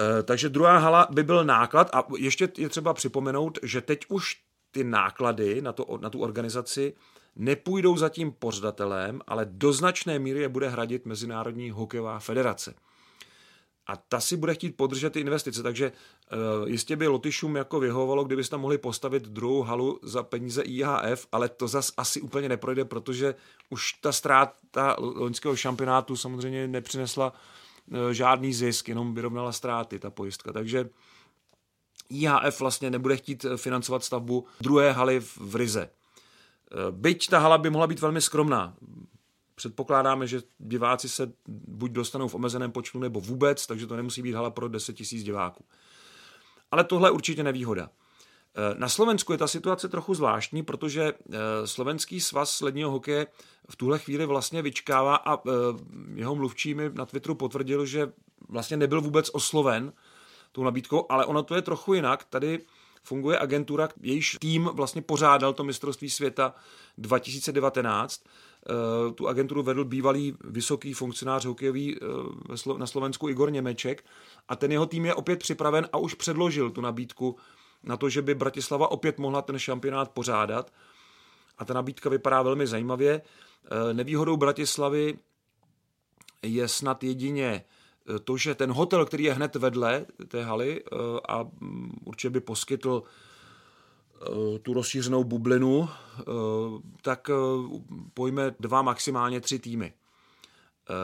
Eh, 0.00 0.22
takže 0.22 0.48
druhá 0.48 0.78
hala 0.78 1.08
by 1.10 1.22
byl 1.22 1.44
náklad 1.44 1.90
a 1.94 2.04
ještě 2.18 2.48
je 2.58 2.68
třeba 2.68 2.94
připomenout, 2.94 3.58
že 3.62 3.80
teď 3.80 4.06
už 4.08 4.40
ty 4.70 4.84
náklady 4.84 5.62
na, 5.62 5.72
to, 5.72 5.98
na 6.00 6.10
tu 6.10 6.20
organizaci 6.20 6.94
nepůjdou 7.36 7.96
za 7.96 8.08
tím 8.08 8.32
pořadatelem, 8.32 9.20
ale 9.26 9.46
do 9.50 9.72
značné 9.72 10.18
míry 10.18 10.40
je 10.40 10.48
bude 10.48 10.68
hradit 10.68 11.06
Mezinárodní 11.06 11.70
hokejová 11.70 12.18
federace. 12.18 12.74
A 13.86 13.96
ta 13.96 14.20
si 14.20 14.36
bude 14.36 14.54
chtít 14.54 14.76
podržet 14.76 15.12
ty 15.12 15.20
investice, 15.20 15.62
takže 15.62 15.92
uh, 16.62 16.68
jistě 16.68 16.96
by 16.96 17.06
Lotyšům 17.06 17.56
jako 17.56 17.80
vyhovovalo, 17.80 18.24
kdyby 18.24 18.44
tam 18.44 18.60
mohli 18.60 18.78
postavit 18.78 19.22
druhou 19.22 19.62
halu 19.62 20.00
za 20.02 20.22
peníze 20.22 20.62
IHF, 20.62 21.26
ale 21.32 21.48
to 21.48 21.68
zas 21.68 21.92
asi 21.96 22.20
úplně 22.20 22.48
neprojde, 22.48 22.84
protože 22.84 23.34
už 23.70 23.92
ta 23.92 24.12
ztráta 24.12 24.96
loňského 24.98 25.56
šampionátu 25.56 26.16
samozřejmě 26.16 26.68
nepřinesla 26.68 27.32
E, 27.92 28.14
žádný 28.14 28.54
zisk, 28.54 28.88
jenom 28.88 29.14
vyrovnala 29.14 29.52
ztráty 29.52 29.98
ta 29.98 30.10
pojistka. 30.10 30.52
Takže 30.52 30.88
IHF 32.10 32.60
vlastně 32.60 32.90
nebude 32.90 33.16
chtít 33.16 33.44
e, 33.44 33.56
financovat 33.56 34.04
stavbu 34.04 34.46
druhé 34.60 34.92
haly 34.92 35.20
v 35.20 35.56
Rize. 35.56 35.90
Byť 36.90 37.28
ta 37.28 37.38
hala 37.38 37.58
by 37.58 37.70
mohla 37.70 37.86
být 37.86 38.00
velmi 38.00 38.20
skromná. 38.20 38.74
Předpokládáme, 39.56 40.26
že 40.26 40.42
diváci 40.58 41.08
se 41.08 41.32
buď 41.48 41.90
dostanou 41.90 42.28
v 42.28 42.34
omezeném 42.34 42.72
počtu 42.72 42.98
nebo 42.98 43.20
vůbec, 43.20 43.66
takže 43.66 43.86
to 43.86 43.96
nemusí 43.96 44.22
být 44.22 44.32
hala 44.32 44.50
pro 44.50 44.68
10 44.68 45.00
000 45.12 45.24
diváků. 45.24 45.64
Ale 46.70 46.84
tohle 46.84 47.08
je 47.08 47.12
určitě 47.12 47.42
nevýhoda. 47.42 47.90
Na 48.78 48.88
Slovensku 48.88 49.32
je 49.32 49.38
ta 49.38 49.46
situace 49.46 49.88
trochu 49.88 50.14
zvláštní, 50.14 50.62
protože 50.62 51.12
slovenský 51.64 52.20
svaz 52.20 52.60
ledního 52.60 52.90
hokeje 52.90 53.26
v 53.70 53.76
tuhle 53.76 53.98
chvíli 53.98 54.26
vlastně 54.26 54.62
vyčkává 54.62 55.16
a 55.16 55.38
jeho 56.14 56.34
mluvčí 56.34 56.74
mi 56.74 56.90
na 56.94 57.06
Twitteru 57.06 57.34
potvrdil, 57.34 57.86
že 57.86 58.12
vlastně 58.48 58.76
nebyl 58.76 59.00
vůbec 59.00 59.30
osloven 59.32 59.92
tou 60.52 60.64
nabídkou, 60.64 61.06
ale 61.08 61.24
ono 61.24 61.42
to 61.42 61.54
je 61.54 61.62
trochu 61.62 61.94
jinak. 61.94 62.24
Tady 62.24 62.60
funguje 63.02 63.38
agentura, 63.38 63.88
jejíž 64.02 64.36
tým 64.40 64.70
vlastně 64.72 65.02
pořádal 65.02 65.52
to 65.52 65.64
mistrovství 65.64 66.10
světa 66.10 66.54
2019. 66.98 68.22
Tu 69.14 69.28
agenturu 69.28 69.62
vedl 69.62 69.84
bývalý 69.84 70.34
vysoký 70.44 70.92
funkcionář 70.92 71.44
hokejový 71.44 71.96
na 72.76 72.86
Slovensku 72.86 73.28
Igor 73.28 73.52
Němeček 73.52 74.04
a 74.48 74.56
ten 74.56 74.72
jeho 74.72 74.86
tým 74.86 75.04
je 75.04 75.14
opět 75.14 75.38
připraven 75.38 75.88
a 75.92 75.98
už 75.98 76.14
předložil 76.14 76.70
tu 76.70 76.80
nabídku 76.80 77.36
na 77.82 77.96
to, 77.96 78.08
že 78.08 78.22
by 78.22 78.34
Bratislava 78.34 78.90
opět 78.90 79.18
mohla 79.18 79.42
ten 79.42 79.58
šampionát 79.58 80.10
pořádat. 80.10 80.72
A 81.58 81.64
ta 81.64 81.74
nabídka 81.74 82.10
vypadá 82.10 82.42
velmi 82.42 82.66
zajímavě. 82.66 83.22
E, 83.90 83.94
nevýhodou 83.94 84.36
Bratislavy 84.36 85.18
je 86.42 86.68
snad 86.68 87.04
jedině 87.04 87.64
to, 88.24 88.36
že 88.36 88.54
ten 88.54 88.72
hotel, 88.72 89.06
který 89.06 89.24
je 89.24 89.32
hned 89.32 89.56
vedle 89.56 90.06
té 90.28 90.44
haly 90.44 90.84
a 91.28 91.42
mm, 91.42 91.90
určitě 92.04 92.30
by 92.30 92.40
poskytl 92.40 93.02
tu 94.62 94.74
rozšířenou 94.74 95.24
bublinu, 95.24 95.88
tak 97.02 97.30
pojme 98.14 98.54
dva, 98.60 98.82
maximálně 98.82 99.40
tři 99.40 99.58
týmy. 99.58 99.92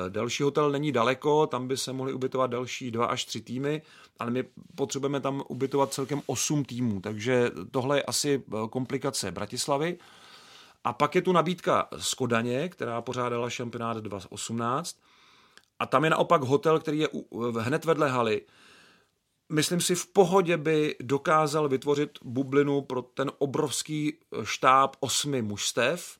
Další 0.08 0.42
hotel 0.42 0.70
není 0.70 0.92
daleko, 0.92 1.46
tam 1.46 1.68
by 1.68 1.76
se 1.76 1.92
mohly 1.92 2.12
ubytovat 2.12 2.50
další 2.50 2.90
dva 2.90 3.06
až 3.06 3.24
tři 3.24 3.40
týmy, 3.40 3.82
ale 4.18 4.30
my 4.30 4.44
potřebujeme 4.74 5.20
tam 5.20 5.42
ubytovat 5.48 5.92
celkem 5.92 6.22
osm 6.26 6.64
týmů, 6.64 7.00
takže 7.00 7.50
tohle 7.70 7.98
je 7.98 8.02
asi 8.02 8.42
komplikace 8.70 9.30
Bratislavy. 9.30 9.98
A 10.84 10.92
pak 10.92 11.14
je 11.14 11.22
tu 11.22 11.32
nabídka 11.32 11.88
z 11.96 12.14
Kodaně, 12.14 12.68
která 12.68 13.02
pořádala 13.02 13.50
šampionát 13.50 13.96
2018. 13.96 14.96
A 15.78 15.86
tam 15.86 16.04
je 16.04 16.10
naopak 16.10 16.42
hotel, 16.42 16.78
který 16.78 16.98
je 16.98 17.08
hned 17.58 17.84
vedle 17.84 18.10
haly. 18.10 18.42
Myslím 19.52 19.80
si, 19.80 19.94
v 19.94 20.06
pohodě 20.06 20.56
by 20.56 20.96
dokázal 21.00 21.68
vytvořit 21.68 22.18
bublinu 22.22 22.80
pro 22.80 23.02
ten 23.02 23.32
obrovský 23.38 24.18
štáb 24.42 24.96
osmi 25.00 25.42
mužstev, 25.42 26.18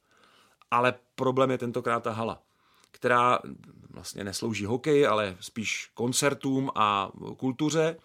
ale 0.71 0.95
problém 1.15 1.51
je 1.51 1.59
tentokrát 1.59 2.01
ta 2.01 2.13
hala, 2.13 2.43
která 2.91 3.39
vlastně 3.91 4.25
neslouží 4.25 4.65
hokeji, 4.65 5.07
ale 5.07 5.37
spíš 5.41 5.91
koncertům 5.95 6.71
a 6.75 7.13
kultuře, 7.37 7.97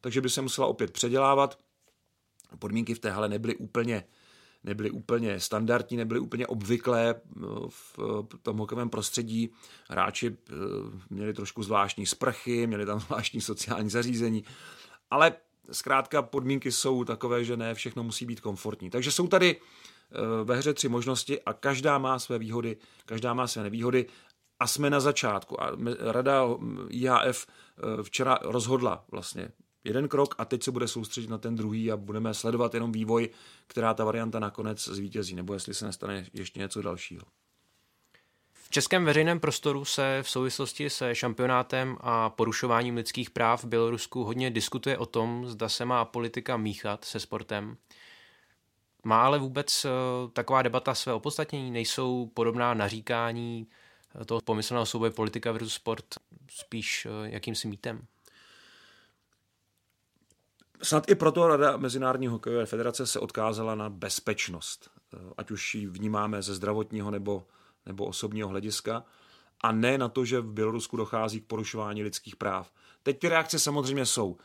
takže 0.00 0.20
by 0.20 0.30
se 0.30 0.42
musela 0.42 0.66
opět 0.66 0.90
předělávat. 0.90 1.58
Podmínky 2.58 2.94
v 2.94 2.98
té 2.98 3.10
hale 3.10 3.28
nebyly 3.28 3.56
úplně 3.56 4.04
nebyly 4.64 4.90
úplně 4.90 5.40
standardní, 5.40 5.96
nebyly 5.96 6.20
úplně 6.20 6.46
obvyklé 6.46 7.14
eh, 7.14 7.40
v 7.68 7.98
tom 8.42 8.58
hokejovém 8.58 8.90
prostředí. 8.90 9.50
Hráči 9.88 10.36
eh, 10.50 10.52
měli 11.10 11.34
trošku 11.34 11.62
zvláštní 11.62 12.06
sprchy, 12.06 12.66
měli 12.66 12.86
tam 12.86 13.00
zvláštní 13.06 13.40
sociální 13.40 13.90
zařízení, 13.90 14.44
ale 15.10 15.32
zkrátka 15.70 16.22
podmínky 16.22 16.72
jsou 16.72 17.04
takové, 17.04 17.44
že 17.44 17.56
ne 17.56 17.74
všechno 17.74 18.02
musí 18.02 18.26
být 18.26 18.40
komfortní. 18.40 18.90
Takže 18.90 19.12
jsou 19.12 19.26
tady 19.26 19.56
eh, 19.56 20.44
ve 20.44 20.56
hře 20.56 20.74
tři 20.74 20.88
možnosti 20.88 21.42
a 21.42 21.52
každá 21.52 21.98
má 21.98 22.18
své 22.18 22.38
výhody, 22.38 22.76
každá 23.06 23.34
má 23.34 23.46
své 23.46 23.62
nevýhody 23.62 24.06
a 24.60 24.66
jsme 24.66 24.90
na 24.90 25.00
začátku. 25.00 25.62
A 25.62 25.70
rada 26.00 26.42
IHF 26.88 27.46
včera 28.02 28.38
rozhodla 28.42 29.04
vlastně 29.10 29.50
jeden 29.84 30.08
krok 30.08 30.34
a 30.38 30.44
teď 30.44 30.62
se 30.62 30.70
bude 30.70 30.88
soustředit 30.88 31.30
na 31.30 31.38
ten 31.38 31.56
druhý 31.56 31.92
a 31.92 31.96
budeme 31.96 32.34
sledovat 32.34 32.74
jenom 32.74 32.92
vývoj, 32.92 33.28
která 33.66 33.94
ta 33.94 34.04
varianta 34.04 34.38
nakonec 34.38 34.88
zvítězí, 34.88 35.34
nebo 35.34 35.54
jestli 35.54 35.74
se 35.74 35.86
nestane 35.86 36.26
ještě 36.32 36.60
něco 36.60 36.82
dalšího. 36.82 37.22
V 38.52 38.70
českém 38.70 39.04
veřejném 39.04 39.40
prostoru 39.40 39.84
se 39.84 40.18
v 40.22 40.30
souvislosti 40.30 40.90
se 40.90 41.14
šampionátem 41.14 41.96
a 42.00 42.30
porušováním 42.30 42.96
lidských 42.96 43.30
práv 43.30 43.64
v 43.64 43.68
Bělorusku 43.68 44.24
hodně 44.24 44.50
diskutuje 44.50 44.98
o 44.98 45.06
tom, 45.06 45.46
zda 45.46 45.68
se 45.68 45.84
má 45.84 46.04
politika 46.04 46.56
míchat 46.56 47.04
se 47.04 47.20
sportem. 47.20 47.76
Má 49.04 49.22
ale 49.22 49.38
vůbec 49.38 49.84
eh, 49.84 49.90
taková 50.32 50.62
debata 50.62 50.94
své 50.94 51.12
opodstatnění? 51.12 51.70
Nejsou 51.70 52.30
podobná 52.34 52.74
naříkání 52.74 53.66
toho 54.26 54.40
pomyslného 54.40 54.86
souboje 54.86 55.10
politika 55.10 55.52
versus 55.52 55.74
sport 55.74 56.04
spíš 56.50 57.06
eh, 57.06 57.30
jakýmsi 57.30 57.68
mýtem? 57.68 58.06
Snad 60.82 61.10
i 61.10 61.14
proto 61.14 61.48
Rada 61.48 61.76
Mezinárodní 61.76 62.26
hokejové 62.26 62.66
federace 62.66 63.06
se 63.06 63.20
odkázala 63.20 63.74
na 63.74 63.90
bezpečnost, 63.90 64.90
ať 65.36 65.50
už 65.50 65.74
ji 65.74 65.86
vnímáme 65.86 66.42
ze 66.42 66.54
zdravotního 66.54 67.10
nebo, 67.10 67.46
nebo 67.86 68.04
osobního 68.04 68.48
hlediska, 68.48 69.04
a 69.60 69.72
ne 69.72 69.98
na 69.98 70.08
to, 70.08 70.24
že 70.24 70.40
v 70.40 70.52
Bělorusku 70.52 70.96
dochází 70.96 71.40
k 71.40 71.46
porušování 71.46 72.02
lidských 72.02 72.36
práv. 72.36 72.72
Teď 73.02 73.18
ty 73.18 73.28
reakce 73.28 73.58
samozřejmě 73.58 74.06
jsou. 74.06 74.36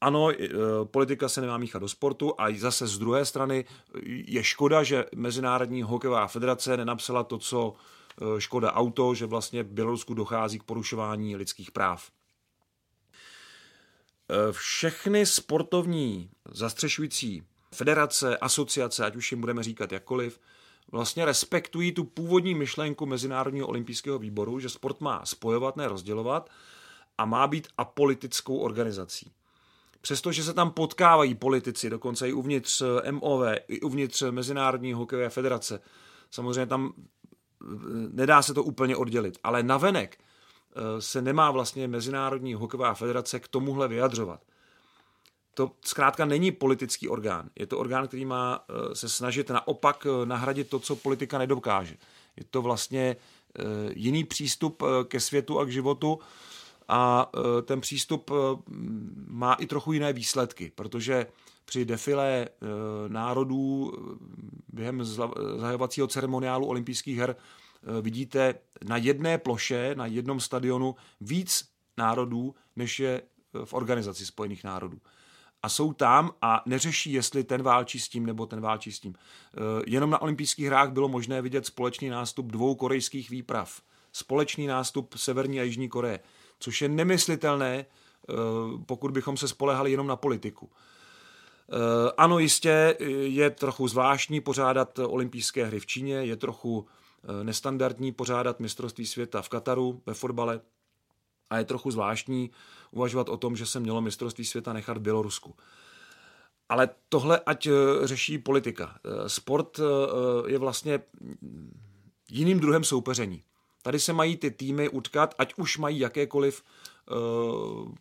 Ano, 0.00 0.30
e, 0.30 0.48
politika 0.84 1.28
se 1.28 1.40
nemá 1.40 1.58
míchat 1.58 1.82
do 1.82 1.88
sportu 1.88 2.34
a 2.38 2.46
zase 2.58 2.86
z 2.86 2.98
druhé 2.98 3.24
strany 3.24 3.64
je 4.04 4.44
škoda, 4.44 4.82
že 4.82 5.04
Mezinárodní 5.14 5.82
hokejová 5.82 6.26
federace 6.26 6.76
nenapsala 6.76 7.24
to, 7.24 7.38
co 7.38 7.74
škoda 8.38 8.72
auto, 8.72 9.14
že 9.14 9.26
vlastně 9.26 9.62
v 9.62 9.72
Bělorusku 9.72 10.14
dochází 10.14 10.58
k 10.58 10.62
porušování 10.62 11.36
lidských 11.36 11.70
práv. 11.70 12.10
Eh, 14.32 14.52
všechny 14.52 15.26
sportovní 15.26 16.30
zastřešující 16.50 17.42
federace, 17.74 18.38
asociace, 18.38 19.04
ať 19.04 19.16
už 19.16 19.32
jim 19.32 19.40
budeme 19.40 19.62
říkat 19.62 19.92
jakkoliv, 19.92 20.40
vlastně 20.92 21.24
respektují 21.24 21.92
tu 21.92 22.04
původní 22.04 22.54
myšlenku 22.54 23.06
Mezinárodního 23.06 23.66
olympijského 23.66 24.18
výboru, 24.18 24.60
že 24.60 24.68
sport 24.68 25.00
má 25.00 25.24
spojovat, 25.24 25.76
ne 25.76 25.88
rozdělovat 25.88 26.50
a 27.18 27.24
má 27.24 27.46
být 27.46 27.68
apolitickou 27.78 28.58
organizací. 28.58 29.32
Přestože 30.00 30.44
se 30.44 30.54
tam 30.54 30.70
potkávají 30.70 31.34
politici, 31.34 31.90
dokonce 31.90 32.28
i 32.28 32.32
uvnitř 32.32 32.82
MOV, 33.10 33.42
i 33.68 33.80
uvnitř 33.80 34.22
Mezinárodní 34.30 34.92
hokejové 34.92 35.28
federace, 35.28 35.80
samozřejmě 36.30 36.66
tam 36.66 36.92
eh, 36.96 37.66
nedá 38.12 38.42
se 38.42 38.54
to 38.54 38.64
úplně 38.64 38.96
oddělit, 38.96 39.38
ale 39.44 39.62
navenek 39.62 40.18
Eh, 40.18 40.31
se 40.98 41.22
nemá 41.22 41.50
vlastně 41.50 41.88
Mezinárodní 41.88 42.54
hokejová 42.54 42.94
federace 42.94 43.40
k 43.40 43.48
tomuhle 43.48 43.88
vyjadřovat. 43.88 44.40
To 45.54 45.70
zkrátka 45.84 46.24
není 46.24 46.52
politický 46.52 47.08
orgán. 47.08 47.50
Je 47.58 47.66
to 47.66 47.78
orgán, 47.78 48.08
který 48.08 48.24
má 48.24 48.64
eh, 48.68 48.94
se 48.94 49.08
snažit 49.08 49.50
naopak 49.50 50.06
eh, 50.06 50.26
nahradit 50.26 50.70
to, 50.70 50.78
co 50.78 50.96
politika 50.96 51.38
nedokáže. 51.38 51.96
Je 52.36 52.44
to 52.50 52.62
vlastně 52.62 53.16
jiný 53.94 54.24
přístup 54.24 54.82
ke 55.08 55.20
světu 55.20 55.58
a 55.58 55.64
k 55.64 55.68
životu 55.68 56.18
a 56.88 57.30
ten 57.64 57.80
přístup 57.80 58.30
má 59.26 59.54
i 59.54 59.66
trochu 59.66 59.92
jiné 59.92 60.12
výsledky, 60.12 60.72
protože 60.74 61.26
při 61.64 61.84
defile 61.84 62.48
národů 63.08 63.92
během 64.68 65.04
zahajovacího 65.56 66.06
ceremoniálu 66.06 66.66
olympijských 66.66 67.18
her 67.18 67.36
Eh, 67.36 67.61
vidíte 68.00 68.54
na 68.84 68.96
jedné 68.96 69.38
ploše, 69.38 69.94
na 69.94 70.06
jednom 70.06 70.40
stadionu 70.40 70.94
víc 71.20 71.72
národů, 71.96 72.54
než 72.76 73.00
je 73.00 73.22
eh, 73.22 73.64
v 73.64 73.74
organizaci 73.74 74.26
Spojených 74.26 74.64
národů. 74.64 74.98
A 75.62 75.68
jsou 75.68 75.92
tam 75.92 76.30
a 76.42 76.62
neřeší, 76.66 77.12
jestli 77.12 77.44
ten 77.44 77.62
válčí 77.62 78.00
s 78.00 78.08
tím 78.08 78.26
nebo 78.26 78.46
ten 78.46 78.60
válčí 78.60 78.92
s 78.92 79.00
tím. 79.00 79.14
Eh, 79.14 79.58
jenom 79.86 80.10
na 80.10 80.22
olympijských 80.22 80.66
hrách 80.66 80.92
bylo 80.92 81.08
možné 81.08 81.42
vidět 81.42 81.66
společný 81.66 82.08
nástup 82.08 82.46
dvou 82.46 82.74
korejských 82.74 83.30
výprav. 83.30 83.80
Společný 84.12 84.66
nástup 84.66 85.14
Severní 85.14 85.60
a 85.60 85.62
Jižní 85.62 85.88
Koreje, 85.88 86.20
což 86.58 86.82
je 86.82 86.88
nemyslitelné, 86.88 87.86
pokud 88.86 89.10
bychom 89.10 89.36
se 89.36 89.48
spolehali 89.48 89.90
jenom 89.90 90.06
na 90.06 90.16
politiku. 90.16 90.70
Ano, 92.16 92.38
jistě 92.38 92.96
je 93.22 93.50
trochu 93.50 93.88
zvláštní 93.88 94.40
pořádat 94.40 94.98
olympijské 94.98 95.64
hry 95.64 95.80
v 95.80 95.86
Číně, 95.86 96.14
je 96.14 96.36
trochu 96.36 96.86
Eh, 96.86 97.01
nestandardní 97.42 98.12
pořádat 98.12 98.60
mistrovství 98.60 99.06
světa 99.06 99.42
v 99.42 99.48
Kataru 99.48 100.02
ve 100.06 100.14
fotbale 100.14 100.60
a 101.50 101.58
je 101.58 101.64
trochu 101.64 101.90
zvláštní 101.90 102.50
uvažovat 102.90 103.28
o 103.28 103.36
tom, 103.36 103.56
že 103.56 103.66
se 103.66 103.80
mělo 103.80 104.00
mistrovství 104.00 104.44
světa 104.44 104.72
nechat 104.72 104.96
v 104.96 105.00
Bělorusku. 105.00 105.54
Ale 106.68 106.88
tohle 107.08 107.40
ať 107.46 107.66
eh, 107.66 107.72
řeší 108.04 108.38
politika. 108.38 108.98
Eh, 109.04 109.28
sport 109.28 109.80
je 110.46 110.58
vlastně 110.58 111.00
jiným 112.30 112.60
druhem 112.60 112.84
soupeření. 112.84 113.42
Tady 113.82 114.00
se 114.00 114.12
mají 114.12 114.36
ty 114.36 114.50
týmy 114.50 114.88
utkat, 114.88 115.34
ať 115.38 115.54
už 115.56 115.78
mají 115.78 115.98
jakékoliv 115.98 116.62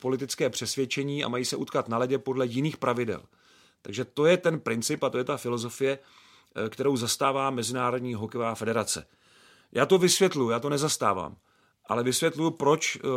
politické 0.02 0.50
přesvědčení 0.50 1.24
a 1.24 1.28
mají 1.28 1.46
se 1.46 1.56
utkat 1.56 1.90
na 1.90 1.98
ledě 1.98 2.18
podle 2.18 2.46
jiných 2.46 2.78
pravidel. 2.78 3.24
Takže 3.82 4.06
to 4.06 4.26
je 4.26 4.38
ten 4.38 4.60
princip 4.60 5.04
a 5.04 5.10
to 5.10 5.18
je 5.18 5.24
ta 5.24 5.38
filozofie, 5.38 6.00
Eh, 6.00 6.21
kterou 6.70 6.98
zastává 6.98 7.50
Mezinárodní 7.50 8.14
hokejová 8.14 8.56
federace. 8.56 9.08
Já 9.72 9.86
to 9.86 9.98
vysvětluji, 9.98 10.50
já 10.50 10.60
to 10.60 10.70
nezastávám, 10.70 11.36
ale 11.86 12.04
vysvětluji, 12.04 12.52
proč 12.52 12.96
eh, 12.96 13.08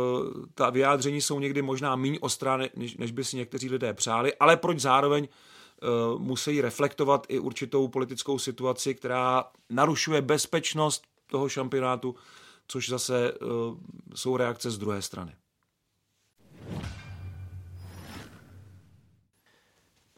ta 0.53 0.69
vyjádření 0.69 1.21
jsou 1.21 1.39
někdy 1.39 1.61
možná 1.61 1.95
méně 1.95 2.19
ostrá, 2.19 2.57
než, 2.57 2.97
než 2.97 3.11
by 3.11 3.23
si 3.23 3.37
někteří 3.37 3.69
lidé 3.69 3.93
přáli, 3.93 4.35
ale 4.35 4.57
proč 4.57 4.79
zároveň 4.79 5.27
eh, 5.27 5.87
musí 6.17 6.61
reflektovat 6.61 7.25
i 7.29 7.39
určitou 7.39 7.87
politickou 7.87 8.39
situaci, 8.39 8.95
která 8.95 9.45
narušuje 9.69 10.21
bezpečnost 10.21 11.03
toho 11.31 11.49
šampionátu, 11.49 12.15
což 12.67 12.89
zase 12.89 13.33
jsou 14.15 14.37
reakce 14.37 14.71
z 14.71 14.77
druhé 14.77 15.01
strany. 15.01 15.35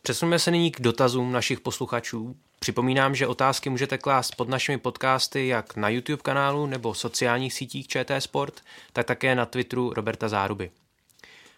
Přesuneme 0.07 0.39
se 0.39 0.51
nyní 0.51 0.71
k 0.71 0.81
dotazům 0.81 1.31
našich 1.31 1.59
posluchačů. 1.59 2.35
Připomínám, 2.59 3.15
že 3.15 3.27
otázky 3.27 3.69
můžete 3.69 3.97
klást 3.97 4.35
pod 4.35 4.49
našimi 4.49 4.77
podcasty 4.77 5.47
jak 5.47 5.75
na 5.75 5.89
YouTube 5.89 6.21
kanálu 6.23 6.65
nebo 6.65 6.93
sociálních 6.93 7.53
sítích 7.53 7.87
ČT 7.87 8.21
Sport, 8.21 8.61
tak 8.93 9.05
také 9.05 9.35
na 9.35 9.45
Twitteru 9.45 9.93
Roberta 9.93 10.29
Záruby. 10.29 10.71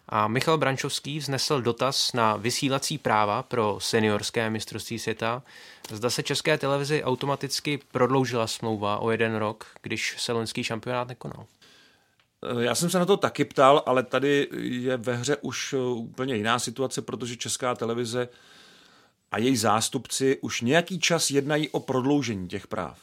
A 0.08 0.28
Michal 0.28 0.58
Brančovský 0.58 1.20
vznesl 1.20 1.62
dotaz 1.62 2.14
na 2.14 2.36
vysílací 2.36 2.98
práva 2.98 3.44
pro 3.44 3.78
seniorské 3.82 4.50
mistrovství 4.50 5.00
světa. 5.00 5.44
Zda 5.92 6.10
se 6.10 6.24
české 6.24 6.58
televizi 6.58 7.04
automaticky 7.04 7.80
prodloužila 7.92 8.48
smlouva 8.48 8.98
o 8.98 9.12
jeden 9.12 9.36
rok, 9.36 9.66
když 9.82 10.16
se 10.18 10.32
loňský 10.32 10.64
šampionát 10.64 11.08
nekonal. 11.08 11.46
Já 12.60 12.76
jsem 12.76 12.90
se 12.90 13.00
na 13.00 13.06
to 13.06 13.18
taky 13.18 13.46
ptal, 13.46 13.84
ale 13.86 14.04
tady 14.04 14.48
je 14.58 14.98
ve 14.98 15.16
hře 15.16 15.38
už 15.38 15.74
úplně 15.94 16.36
jiná 16.36 16.60
situace, 16.60 17.02
protože 17.02 17.38
česká 17.38 17.76
televize 17.76 18.30
a 19.32 19.38
její 19.38 19.58
zástupci 19.58 20.38
už 20.42 20.62
nějaký 20.62 21.00
čas 21.00 21.32
jednají 21.32 21.70
o 21.70 21.80
prodloužení 21.80 22.48
těch 22.48 22.68
práv. 22.68 23.00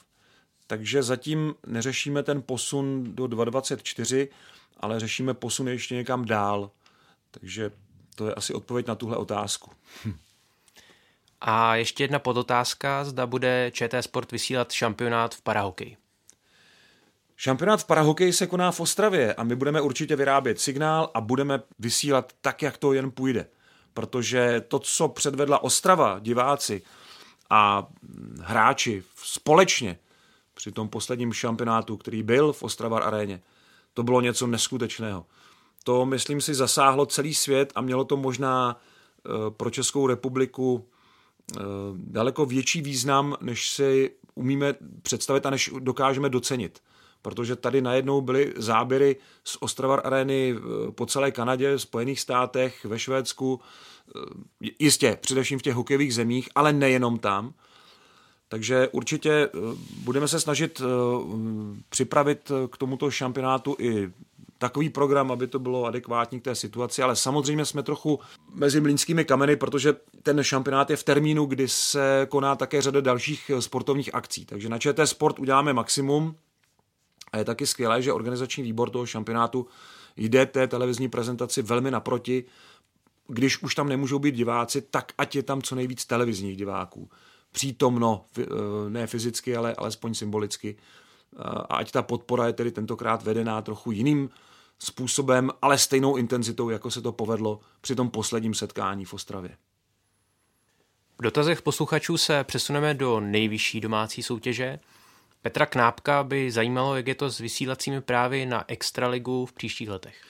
takže 0.66 1.02
zatím 1.02 1.54
neřešíme 1.66 2.22
ten 2.22 2.42
posun 2.42 3.14
do 3.14 3.26
2024, 3.26 4.28
ale 4.80 5.00
řešíme 5.00 5.34
posun 5.34 5.68
ještě 5.68 5.94
někam 5.94 6.24
dál. 6.24 6.70
Takže 7.30 7.70
to 8.14 8.26
je 8.28 8.34
asi 8.34 8.54
odpověď 8.54 8.86
na 8.86 8.94
tuhle 8.94 9.16
otázku. 9.16 9.70
A 11.40 11.76
ještě 11.76 12.04
jedna 12.04 12.18
podotázka, 12.18 13.04
zda 13.04 13.26
bude 13.26 13.70
ČT 13.74 14.02
Sport 14.02 14.32
vysílat 14.32 14.72
šampionát 14.72 15.34
v 15.34 15.42
parahokeji. 15.42 15.96
Šampionát 17.36 17.80
v 17.80 17.84
parahokeji 17.84 18.32
se 18.32 18.46
koná 18.46 18.72
v 18.72 18.80
Ostravě 18.80 19.34
a 19.34 19.44
my 19.44 19.56
budeme 19.56 19.80
určitě 19.80 20.16
vyrábět 20.16 20.60
signál 20.60 21.10
a 21.14 21.20
budeme 21.20 21.62
vysílat 21.78 22.32
tak, 22.40 22.62
jak 22.62 22.76
to 22.76 22.92
jen 22.92 23.10
půjde. 23.10 23.46
Protože 23.94 24.62
to, 24.68 24.78
co 24.78 25.08
předvedla 25.08 25.62
Ostrava, 25.62 26.18
diváci 26.18 26.82
a 27.50 27.86
hráči 28.40 29.02
společně 29.16 29.98
při 30.54 30.72
tom 30.72 30.88
posledním 30.88 31.32
šampionátu, 31.32 31.96
který 31.96 32.22
byl 32.22 32.52
v 32.52 32.62
Ostravar 32.62 33.02
aréně, 33.02 33.42
to 33.94 34.02
bylo 34.02 34.20
něco 34.20 34.46
neskutečného. 34.46 35.26
To, 35.84 36.06
myslím 36.06 36.40
si, 36.40 36.54
zasáhlo 36.54 37.06
celý 37.06 37.34
svět 37.34 37.72
a 37.74 37.80
mělo 37.80 38.04
to 38.04 38.16
možná 38.16 38.76
eh, 38.76 39.30
pro 39.50 39.70
Českou 39.70 40.06
republiku 40.06 40.88
eh, 41.56 41.60
daleko 41.96 42.46
větší 42.46 42.82
význam, 42.82 43.36
než 43.40 43.70
si 43.70 44.10
umíme 44.34 44.74
představit 45.02 45.46
a 45.46 45.50
než 45.50 45.70
dokážeme 45.78 46.28
docenit 46.28 46.80
protože 47.26 47.56
tady 47.56 47.82
najednou 47.82 48.20
byly 48.20 48.52
záběry 48.56 49.16
z 49.44 49.56
Ostravar 49.60 50.00
arény 50.04 50.54
eh, 50.56 50.92
po 50.92 51.06
celé 51.06 51.30
Kanadě, 51.30 51.78
Spojených 51.78 52.20
státech, 52.20 52.84
ve 52.84 52.98
Švédsku, 52.98 53.60
eh, 54.16 54.68
jistě, 54.78 55.18
především 55.20 55.58
v 55.58 55.62
těch 55.62 55.74
hokejových 55.74 56.14
zemích, 56.14 56.48
ale 56.54 56.72
nejenom 56.72 57.18
tam. 57.18 57.54
Takže 58.48 58.88
určitě 58.88 59.30
eh, 59.30 59.48
budeme 60.04 60.28
se 60.28 60.40
snažit 60.40 60.82
připravit 61.88 62.52
k 62.70 62.76
tomuto 62.76 63.10
šampionátu 63.10 63.76
i 63.78 64.12
takový 64.58 64.90
program, 64.90 65.32
aby 65.32 65.46
to 65.46 65.58
bylo 65.58 65.84
adekvátní 65.84 66.40
k 66.40 66.44
té 66.44 66.54
situaci, 66.54 67.02
ale 67.02 67.16
samozřejmě 67.16 67.64
jsme 67.64 67.82
trochu 67.82 68.20
mezi 68.54 68.80
mlínskými 68.80 69.24
kameny, 69.24 69.56
protože 69.56 69.94
ten 70.22 70.42
šampionát 70.42 70.90
je 70.90 70.96
v 70.96 71.04
termínu, 71.04 71.46
kdy 71.46 71.68
se 71.68 72.26
koná 72.30 72.56
také 72.56 72.82
řada 72.82 73.00
dalších 73.00 73.50
sportovních 73.60 74.14
akcí. 74.14 74.44
Takže 74.44 74.68
na 74.68 74.78
ČT 74.78 75.06
Sport 75.06 75.38
uděláme 75.38 75.72
maximum, 75.72 76.36
a 77.36 77.38
je 77.38 77.44
taky 77.44 77.66
skvělé, 77.66 78.02
že 78.02 78.12
organizační 78.12 78.62
výbor 78.62 78.90
toho 78.90 79.06
šampionátu 79.06 79.66
jde 80.16 80.46
té 80.46 80.66
televizní 80.66 81.08
prezentaci 81.08 81.62
velmi 81.62 81.90
naproti. 81.90 82.44
Když 83.28 83.62
už 83.62 83.74
tam 83.74 83.88
nemůžou 83.88 84.18
být 84.18 84.34
diváci, 84.34 84.82
tak 84.82 85.12
ať 85.18 85.36
je 85.36 85.42
tam 85.42 85.62
co 85.62 85.74
nejvíc 85.74 86.04
televizních 86.04 86.56
diváků. 86.56 87.10
Přítomno, 87.52 88.24
eh, 88.38 88.44
ne 88.88 89.06
fyzicky, 89.06 89.56
ale 89.56 89.74
alespoň 89.74 90.14
symbolicky. 90.14 90.76
A 91.38 91.76
ať 91.76 91.92
ta 91.92 92.02
podpora 92.02 92.46
je 92.46 92.52
tedy 92.52 92.70
tentokrát 92.70 93.22
vedená 93.22 93.62
trochu 93.62 93.92
jiným 93.92 94.30
způsobem, 94.78 95.50
ale 95.62 95.78
stejnou 95.78 96.16
intenzitou, 96.16 96.70
jako 96.70 96.90
se 96.90 97.02
to 97.02 97.12
povedlo 97.12 97.60
při 97.80 97.94
tom 97.94 98.10
posledním 98.10 98.54
setkání 98.54 99.04
v 99.04 99.14
Ostravě. 99.14 99.56
V 101.18 101.22
dotazech 101.22 101.62
posluchačů 101.62 102.16
se 102.16 102.44
přesuneme 102.44 102.94
do 102.94 103.20
nejvyšší 103.20 103.80
domácí 103.80 104.22
soutěže– 104.22 104.78
Petra 105.46 105.66
Knápka 105.66 106.22
by 106.22 106.50
zajímalo, 106.50 106.96
jak 106.96 107.06
je 107.06 107.14
to 107.14 107.30
s 107.30 107.38
vysílacími 107.38 108.00
právy 108.00 108.46
na 108.46 108.64
Extraligu 108.68 109.46
v 109.46 109.52
příštích 109.52 109.88
letech. 109.88 110.22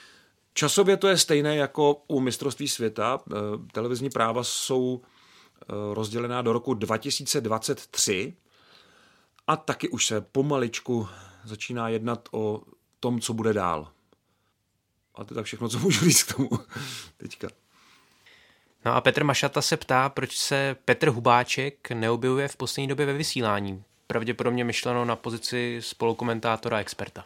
Časově 0.53 0.97
to 0.97 1.07
je 1.07 1.17
stejné 1.17 1.55
jako 1.55 2.03
u 2.07 2.19
mistrovství 2.19 2.67
světa. 2.67 3.19
Eh, 3.31 3.35
televizní 3.71 4.09
práva 4.09 4.43
jsou 4.43 5.01
eh, 5.01 5.65
rozdělená 5.93 6.41
do 6.41 6.53
roku 6.53 6.73
2023 6.73 8.33
a 9.47 9.57
taky 9.57 9.89
už 9.89 10.05
se 10.05 10.21
pomaličku 10.21 11.07
začíná 11.43 11.89
jednat 11.89 12.29
o 12.31 12.61
tom, 12.99 13.19
co 13.19 13.33
bude 13.33 13.53
dál. 13.53 13.87
A 15.15 15.23
to 15.23 15.33
je 15.33 15.35
tak 15.35 15.45
všechno, 15.45 15.69
co 15.69 15.79
můžu 15.79 16.05
říct 16.05 16.23
k 16.23 16.35
tomu 16.35 16.49
teďka. 17.17 17.47
No 18.85 18.95
a 18.95 19.01
Petr 19.01 19.23
Mašata 19.23 19.61
se 19.61 19.77
ptá, 19.77 20.09
proč 20.09 20.37
se 20.37 20.75
Petr 20.85 21.09
Hubáček 21.09 21.91
neobjevuje 21.91 22.47
v 22.47 22.55
poslední 22.55 22.87
době 22.87 23.05
ve 23.05 23.13
vysílání 23.13 23.83
pravděpodobně 24.07 24.63
myšleno 24.63 25.05
na 25.05 25.15
pozici 25.15 25.77
spolukomentátora 25.81 26.79
experta. 26.79 27.23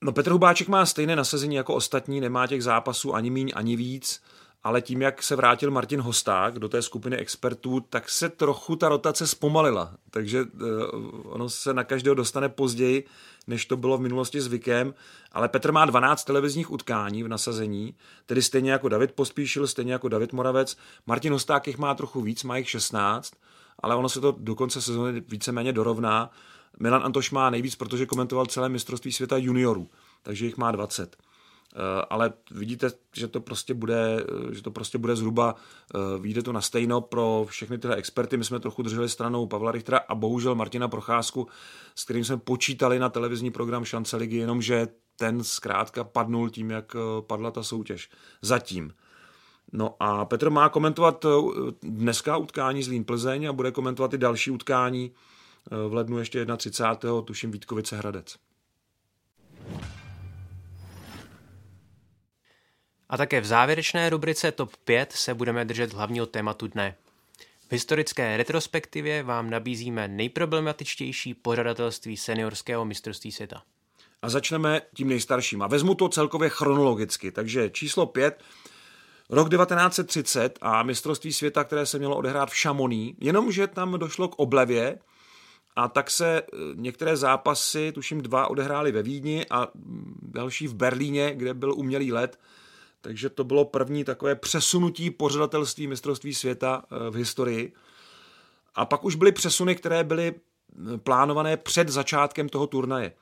No 0.00 0.12
Petr 0.12 0.30
Hubáček 0.30 0.68
má 0.68 0.86
stejné 0.86 1.16
nasazení 1.16 1.56
jako 1.56 1.74
ostatní, 1.74 2.20
nemá 2.20 2.46
těch 2.46 2.62
zápasů 2.62 3.14
ani 3.14 3.30
míň, 3.30 3.52
ani 3.54 3.76
víc, 3.76 4.22
ale 4.64 4.82
tím, 4.82 5.02
jak 5.02 5.22
se 5.22 5.36
vrátil 5.36 5.70
Martin 5.70 6.00
Hosták 6.00 6.58
do 6.58 6.68
té 6.68 6.82
skupiny 6.82 7.16
expertů, 7.16 7.80
tak 7.80 8.10
se 8.10 8.28
trochu 8.28 8.76
ta 8.76 8.88
rotace 8.88 9.26
zpomalila. 9.26 9.94
Takže 10.10 10.42
uh, 10.42 10.48
ono 11.24 11.48
se 11.48 11.74
na 11.74 11.84
každého 11.84 12.14
dostane 12.14 12.48
později, 12.48 13.06
než 13.46 13.66
to 13.66 13.76
bylo 13.76 13.98
v 13.98 14.00
minulosti 14.00 14.40
zvykem. 14.40 14.94
Ale 15.32 15.48
Petr 15.48 15.72
má 15.72 15.84
12 15.84 16.24
televizních 16.24 16.70
utkání 16.70 17.22
v 17.22 17.28
nasazení, 17.28 17.94
tedy 18.26 18.42
stejně 18.42 18.72
jako 18.72 18.88
David 18.88 19.12
Pospíšil, 19.12 19.66
stejně 19.66 19.92
jako 19.92 20.08
David 20.08 20.32
Moravec. 20.32 20.76
Martin 21.06 21.32
Hosták 21.32 21.66
jich 21.66 21.78
má 21.78 21.94
trochu 21.94 22.20
víc, 22.20 22.44
má 22.44 22.56
jich 22.56 22.70
16 22.70 23.32
ale 23.82 23.96
ono 23.96 24.08
se 24.08 24.20
to 24.20 24.36
do 24.38 24.54
konce 24.54 24.82
sezóny 24.82 25.22
víceméně 25.28 25.72
dorovná. 25.72 26.30
Milan 26.80 27.02
Antoš 27.04 27.30
má 27.30 27.50
nejvíc, 27.50 27.76
protože 27.76 28.06
komentoval 28.06 28.46
celé 28.46 28.68
mistrovství 28.68 29.12
světa 29.12 29.36
juniorů, 29.36 29.90
takže 30.22 30.44
jich 30.44 30.56
má 30.56 30.70
20. 30.70 31.16
Eh, 31.76 32.04
ale 32.10 32.32
vidíte, 32.50 32.90
že 33.12 33.28
to 33.28 33.40
prostě 33.40 33.74
bude, 33.74 34.24
eh, 34.50 34.54
že 34.54 34.62
to 34.62 34.70
prostě 34.70 34.98
bude 34.98 35.16
zhruba, 35.16 35.54
eh, 35.94 35.98
vyjde 36.18 36.42
to 36.42 36.52
na 36.52 36.60
stejno 36.60 37.00
pro 37.00 37.46
všechny 37.48 37.78
tyhle 37.78 37.96
experty. 37.96 38.36
My 38.36 38.44
jsme 38.44 38.60
trochu 38.60 38.82
drželi 38.82 39.08
stranou 39.08 39.46
Pavla 39.46 39.72
Richtera 39.72 40.00
a 40.08 40.14
bohužel 40.14 40.54
Martina 40.54 40.88
Procházku, 40.88 41.48
s 41.94 42.04
kterým 42.04 42.24
jsme 42.24 42.36
počítali 42.36 42.98
na 42.98 43.08
televizní 43.08 43.50
program 43.50 43.84
Šance 43.84 44.16
ligy, 44.16 44.36
jenomže 44.36 44.88
ten 45.16 45.44
zkrátka 45.44 46.04
padnul 46.04 46.50
tím, 46.50 46.70
jak 46.70 46.96
padla 47.20 47.50
ta 47.50 47.62
soutěž. 47.62 48.10
Zatím. 48.42 48.92
No 49.72 49.96
a 50.00 50.24
Petr 50.24 50.50
má 50.50 50.68
komentovat 50.68 51.24
eh, 51.24 51.28
dneska 51.82 52.36
utkání 52.36 52.82
z 52.82 52.88
Lín 52.88 53.04
Plzeň 53.04 53.48
a 53.48 53.52
bude 53.52 53.70
komentovat 53.70 54.14
i 54.14 54.18
další 54.18 54.50
utkání 54.50 55.12
eh, 55.72 55.88
v 55.88 55.94
lednu 55.94 56.18
ještě 56.18 56.46
31. 56.56 57.22
tuším 57.22 57.50
Vítkovice 57.50 57.96
Hradec. 57.96 58.36
A 63.08 63.16
také 63.16 63.40
v 63.40 63.44
závěrečné 63.44 64.10
rubrice 64.10 64.52
TOP 64.52 64.76
5 64.76 65.12
se 65.12 65.34
budeme 65.34 65.64
držet 65.64 65.92
hlavního 65.92 66.26
tématu 66.26 66.66
dne. 66.66 66.94
V 67.68 67.72
historické 67.72 68.36
retrospektivě 68.36 69.22
vám 69.22 69.50
nabízíme 69.50 70.08
nejproblematičtější 70.08 71.34
pořadatelství 71.34 72.16
seniorského 72.16 72.84
mistrovství 72.84 73.32
světa. 73.32 73.62
A 74.22 74.28
začneme 74.28 74.82
tím 74.94 75.08
nejstarším. 75.08 75.62
A 75.62 75.66
vezmu 75.66 75.94
to 75.94 76.08
celkově 76.08 76.48
chronologicky. 76.48 77.32
Takže 77.32 77.70
číslo 77.70 78.06
5 78.06 78.42
Rok 79.30 79.50
1930 79.50 80.58
a 80.62 80.82
mistrovství 80.82 81.32
světa, 81.32 81.64
které 81.64 81.86
se 81.86 81.98
mělo 81.98 82.16
odehrát 82.16 82.50
v 82.50 82.56
Šamoní, 82.56 83.16
jenomže 83.20 83.66
tam 83.66 83.98
došlo 83.98 84.28
k 84.28 84.38
oblevě 84.38 84.98
a 85.76 85.88
tak 85.88 86.10
se 86.10 86.38
e, 86.38 86.44
některé 86.74 87.16
zápasy, 87.16 87.92
tuším 87.92 88.22
dva, 88.22 88.46
odehrály 88.46 88.92
ve 88.92 89.02
Vídni 89.02 89.46
a 89.50 89.68
další 90.22 90.68
v 90.68 90.74
Berlíně, 90.74 91.34
kde 91.34 91.54
byl 91.54 91.74
umělý 91.74 92.12
let. 92.12 92.38
Takže 93.00 93.30
to 93.30 93.44
bylo 93.44 93.64
první 93.64 94.04
takové 94.04 94.34
přesunutí 94.34 95.10
pořadatelství 95.10 95.86
mistrovství 95.86 96.34
světa 96.34 96.82
e, 96.84 97.10
v 97.10 97.14
historii. 97.14 97.72
A 98.74 98.86
pak 98.86 99.04
už 99.04 99.14
byly 99.14 99.32
přesuny, 99.32 99.74
které 99.74 100.04
byly 100.04 100.34
plánované 101.04 101.56
před 101.56 101.88
začátkem 101.88 102.48
toho 102.48 102.66
turnaje. 102.66 103.12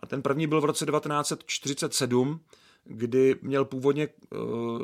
A 0.00 0.06
ten 0.06 0.22
první 0.22 0.46
byl 0.46 0.60
v 0.60 0.64
roce 0.64 0.86
1947, 0.86 2.40
kdy 2.84 3.36
měl 3.42 3.64
původně 3.64 4.08
eh, 4.08 4.36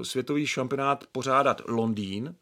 světový 0.04 0.46
šampionát 0.46 1.04
pořádat 1.12 1.62
Londýn, 1.68 2.34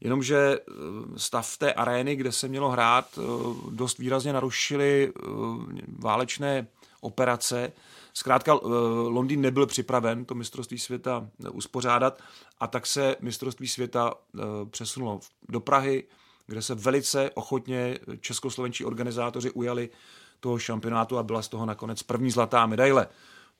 jenomže 0.00 0.36
eh, 0.36 0.72
stav 1.16 1.56
té 1.58 1.72
arény, 1.72 2.16
kde 2.16 2.32
se 2.32 2.48
mělo 2.48 2.70
hrát, 2.70 3.18
eh, 3.18 3.22
dost 3.70 3.98
výrazně 3.98 4.32
narušily 4.32 5.12
válečné 5.98 6.66
operace. 7.00 7.72
Zkrátka 8.14 8.54
Londýn 9.08 9.40
nebyl 9.40 9.66
připraven 9.66 10.24
to 10.24 10.34
mistrovství 10.34 10.78
světa 10.78 11.28
uspořádat 11.52 12.22
a 12.60 12.66
tak 12.66 12.86
se 12.86 13.16
mistrovství 13.20 13.68
světa 13.68 14.14
přesunulo 14.70 15.20
do 15.48 15.60
Prahy, 15.60 16.04
kde 16.46 16.62
se 16.62 16.74
velice 16.74 17.30
ochotně 17.30 17.98
českoslovenčí 18.20 18.84
organizátoři 18.84 19.50
ujali 19.50 19.90
toho 20.40 20.58
šampionátu 20.58 21.18
a 21.18 21.22
byla 21.22 21.42
z 21.42 21.48
toho 21.48 21.66
nakonec 21.66 22.02
první 22.02 22.30
zlatá 22.30 22.66
medaile 22.66 23.06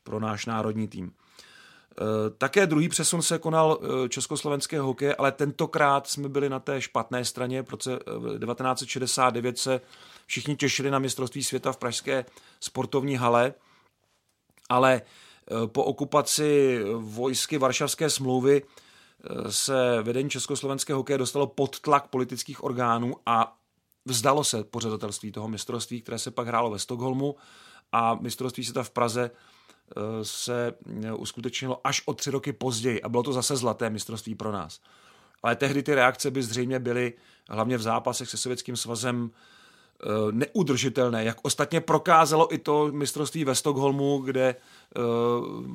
pro 0.03 0.21
náš 0.21 0.47
národní 0.47 0.89
tým. 0.89 1.13
Eh, 2.01 2.31
také 2.39 2.67
druhý 2.67 2.89
přesun 2.89 3.23
se 3.23 3.39
konal 3.39 3.79
eh, 3.83 4.09
československé 4.09 4.81
hokeje, 4.81 5.15
ale 5.15 5.33
tentokrát 5.33 6.07
jsme 6.07 6.29
byli 6.29 6.49
na 6.49 6.61
té 6.61 6.81
špatné 6.81 7.25
straně. 7.25 7.63
V 7.63 7.71
roce 7.71 7.91
1969 7.91 9.57
eh, 9.57 9.59
se 9.59 9.81
všichni 10.27 10.57
těšili 10.57 10.91
na 10.91 10.99
mistrovství 10.99 11.45
světa 11.45 11.73
v 11.73 11.77
pražské 11.77 12.25
sportovní 12.61 13.17
hale, 13.17 13.55
ale 14.69 15.03
po 15.67 15.85
okupaci 15.85 16.81
vojsky 16.95 17.59
Varšavské 17.59 18.11
smlouvy 18.11 18.63
se 19.49 20.03
vedení 20.03 20.31
československého 20.31 20.99
hokeje 20.99 21.19
dostalo 21.19 21.47
pod 21.47 21.81
tlak 21.81 22.07
politických 22.09 22.65
orgánů 22.65 23.17
a 23.27 23.57
vzdalo 24.05 24.45
se 24.45 24.65
pořadatelství 24.65 25.33
toho 25.33 25.49
mistrovství, 25.49 26.03
které 26.03 26.19
se 26.19 26.31
pak 26.31 26.47
hrálo 26.47 26.71
ve 26.71 26.79
Stockholmu 26.79 27.37
a 27.93 28.15
mistrovství 28.15 28.65
světa 28.65 28.83
v 28.83 28.91
Praze 28.91 29.31
se 30.23 30.75
uskutečnilo 31.17 31.81
až 31.85 32.03
o 32.07 32.15
tři 32.15 32.31
roky 32.31 32.53
později 32.53 33.03
a 33.03 33.09
bylo 33.09 33.23
to 33.23 33.33
zase 33.33 33.57
zlaté 33.57 33.91
mistrovství 33.91 34.35
pro 34.35 34.53
nás. 34.53 34.81
Ale 35.43 35.57
tehdy 35.57 35.83
ty 35.83 35.95
reakce 35.95 36.31
by 36.31 36.43
zřejmě 36.43 36.79
byly 36.79 37.13
hlavně 37.49 37.77
v 37.77 37.83
zápasech 37.83 38.31
se 38.31 38.37
Sovětským 38.37 38.77
svazem 38.77 39.31
eh, 39.31 40.07
neudržitelné, 40.31 41.25
jak 41.25 41.37
ostatně 41.43 41.81
prokázalo 41.81 42.55
i 42.55 42.59
to 42.59 42.89
mistrovství 42.93 43.45
ve 43.45 43.55
Stockholmu, 43.55 44.19
kde 44.19 44.57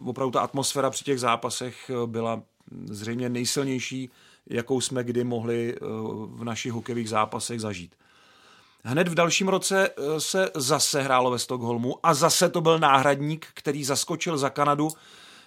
opravdu 0.05 0.31
ta 0.31 0.41
atmosféra 0.41 0.89
při 0.89 1.03
těch 1.03 1.19
zápasech 1.19 1.91
byla 2.05 2.41
zřejmě 2.85 3.29
nejsilnější, 3.29 4.09
jakou 4.47 4.81
jsme 4.81 5.03
kdy 5.03 5.23
mohli 5.23 5.75
v 6.25 6.43
našich 6.43 6.71
hokejových 6.71 7.09
zápasech 7.09 7.61
zažít. 7.61 7.95
Hned 8.89 9.07
v 9.07 9.15
dalším 9.15 9.47
roce 9.47 9.89
eh, 9.89 10.19
se 10.19 10.51
zase 10.55 11.01
hrálo 11.01 11.31
ve 11.31 11.39
Stockholmu 11.39 11.95
a 12.03 12.13
zase 12.13 12.49
to 12.49 12.61
byl 12.61 12.79
náhradník, 12.79 13.47
který 13.53 13.83
zaskočil 13.83 14.37
za 14.37 14.49
Kanadu, 14.49 14.89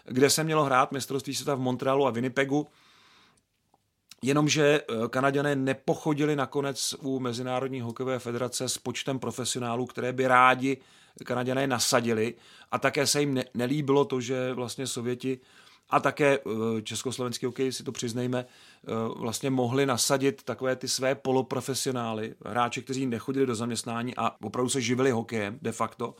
kde 0.04 0.30
se 0.30 0.44
mělo 0.44 0.64
hrát 0.64 0.92
mistrovství 0.92 1.34
světa 1.34 1.54
v 1.54 1.60
Montrealu 1.60 2.06
a 2.06 2.10
Winnipegu. 2.10 2.66
Jenomže 4.22 4.80
eh, 4.80 5.08
Kanaděné 5.08 5.56
nepochodili 5.56 6.36
nakonec 6.36 6.94
u 7.00 7.20
Mezinárodní 7.20 7.80
hokejové 7.80 8.18
federace 8.18 8.68
s 8.68 8.78
počtem 8.78 9.18
profesionálů, 9.18 9.86
které 9.86 10.12
by 10.12 10.26
rádi 10.26 10.76
Kanaděné 11.24 11.66
nasadili 11.66 12.34
a 12.70 12.78
také 12.78 13.06
se 13.06 13.20
jim 13.20 13.42
nelíbilo 13.54 14.04
to, 14.04 14.20
že 14.20 14.52
vlastně 14.52 14.86
Sověti 14.86 15.40
a 15.90 16.00
také 16.00 16.38
eh, 16.38 16.82
československý 16.82 17.46
hokej, 17.46 17.72
si 17.72 17.82
to 17.82 17.92
přiznejme, 17.92 18.44
eh, 18.44 18.90
vlastně 19.16 19.50
mohli 19.50 19.86
nasadit 19.86 20.42
takové 20.42 20.76
ty 20.76 20.88
své 20.88 21.14
poloprofesionály, 21.14 22.34
hráče, 22.44 22.80
kteří 22.80 23.06
nechodili 23.06 23.46
do 23.46 23.54
zaměstnání 23.54 24.16
a 24.16 24.36
opravdu 24.42 24.68
se 24.68 24.80
živili 24.80 25.10
hokejem 25.10 25.58
de 25.62 25.72
facto, 25.72 26.14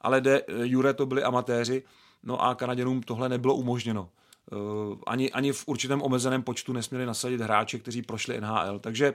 ale 0.00 0.20
de 0.20 0.42
jure 0.62 0.94
to 0.94 1.06
byli 1.06 1.22
amatéři, 1.22 1.82
no 2.22 2.42
a 2.42 2.54
Kanaděnům 2.54 3.02
tohle 3.02 3.28
nebylo 3.28 3.54
umožněno. 3.54 4.08
Eh, 4.52 4.96
ani, 5.06 5.32
ani 5.32 5.52
v 5.52 5.64
určitém 5.66 6.02
omezeném 6.02 6.42
počtu 6.42 6.72
nesměli 6.72 7.06
nasadit 7.06 7.40
hráče, 7.40 7.78
kteří 7.78 8.02
prošli 8.02 8.40
NHL. 8.40 8.78
Takže 8.78 9.14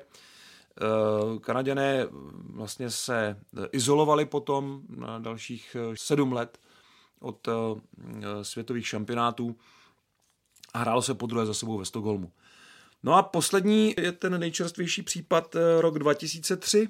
Kanaděné 1.42 2.08
vlastně 2.34 2.90
se 2.90 3.40
izolovali 3.72 4.26
potom 4.26 4.82
na 4.90 5.20
dalších 5.20 5.76
sedm 5.94 6.34
let 6.34 6.58
od 7.24 7.48
eh, 7.48 7.52
světových 8.44 8.88
šampionátů 8.88 9.56
a 10.74 10.80
hrálo 10.80 11.02
se 11.02 11.14
po 11.14 11.26
druhé 11.26 11.46
za 11.46 11.54
sebou 11.54 11.78
ve 11.78 11.86
Stockholmu. 11.86 12.32
No 13.04 13.14
a 13.14 13.24
poslední 13.24 13.96
je 13.98 14.12
ten 14.12 14.40
nejčerstvější 14.40 15.02
případ 15.02 15.56
eh, 15.56 15.82
rok 15.82 16.00
2003 16.00 16.90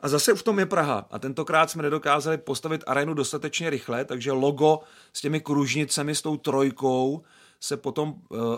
a 0.00 0.08
zase 0.08 0.34
v 0.34 0.42
tom 0.42 0.58
je 0.58 0.66
Praha. 0.66 1.06
A 1.10 1.18
tentokrát 1.18 1.70
jsme 1.70 1.82
nedokázali 1.82 2.38
postavit 2.38 2.84
arénu 2.86 3.14
dostatečně 3.14 3.70
rychle, 3.70 4.04
takže 4.04 4.32
logo 4.32 4.80
s 5.12 5.20
těmi 5.20 5.40
kružnicemi, 5.40 6.14
s 6.14 6.22
tou 6.22 6.36
trojkou 6.36 7.22
se 7.60 7.76
potom 7.76 8.14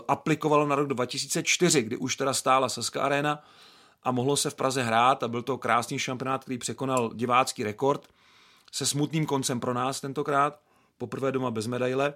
aplikovalo 0.07 0.67
na 0.67 0.75
rok 0.75 0.87
2004, 0.87 1.81
kdy 1.81 1.97
už 1.97 2.15
teda 2.15 2.33
stála 2.33 2.69
Saska 2.69 3.01
Arena 3.01 3.43
a 4.03 4.11
mohlo 4.11 4.37
se 4.37 4.49
v 4.49 4.55
Praze 4.55 4.83
hrát 4.83 5.23
a 5.23 5.27
byl 5.27 5.41
to 5.41 5.57
krásný 5.57 5.99
šampionát, 5.99 6.41
který 6.41 6.57
překonal 6.57 7.11
divácký 7.13 7.63
rekord 7.63 8.07
se 8.71 8.85
smutným 8.85 9.25
koncem 9.25 9.59
pro 9.59 9.73
nás 9.73 10.01
tentokrát 10.01 10.59
poprvé 10.99 11.31
doma 11.31 11.51
bez 11.51 11.67
medaile, 11.67 12.13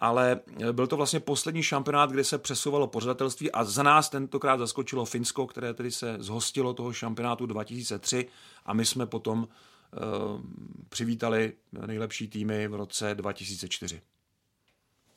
ale 0.00 0.40
byl 0.72 0.86
to 0.86 0.96
vlastně 0.96 1.20
poslední 1.20 1.62
šampionát, 1.62 2.10
kde 2.10 2.24
se 2.24 2.38
přesouvalo 2.38 2.86
pořadatelství 2.86 3.52
a 3.52 3.64
za 3.64 3.82
nás 3.82 4.08
tentokrát 4.08 4.56
zaskočilo 4.56 5.04
Finsko, 5.04 5.46
které 5.46 5.74
tedy 5.74 5.90
se 5.90 6.16
zhostilo 6.18 6.74
toho 6.74 6.92
šampionátu 6.92 7.46
2003 7.46 8.28
a 8.66 8.74
my 8.74 8.84
jsme 8.84 9.06
potom 9.06 9.38
uh, 9.38 10.40
přivítali 10.88 11.52
nejlepší 11.86 12.28
týmy 12.28 12.68
v 12.68 12.74
roce 12.74 13.14
2004. 13.14 14.02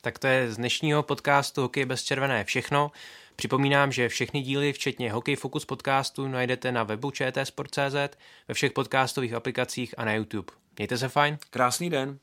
Tak 0.00 0.18
to 0.18 0.26
je 0.26 0.52
z 0.52 0.56
dnešního 0.56 1.02
podcastu 1.02 1.62
Hokej 1.62 1.84
bez 1.84 2.02
červené 2.02 2.44
všechno. 2.44 2.90
Připomínám, 3.36 3.92
že 3.92 4.08
všechny 4.08 4.42
díly, 4.42 4.72
včetně 4.72 5.12
Hokej 5.12 5.36
Focus 5.36 5.64
podcastu, 5.64 6.28
najdete 6.28 6.72
na 6.72 6.82
webu 6.82 7.10
čtsport.cz, 7.10 8.16
ve 8.48 8.54
všech 8.54 8.72
podcastových 8.72 9.34
aplikacích 9.34 9.94
a 9.98 10.04
na 10.04 10.14
YouTube. 10.14 10.52
Mějte 10.78 10.98
se 10.98 11.08
fajn. 11.08 11.38
Krásný 11.50 11.90
den. 11.90 12.18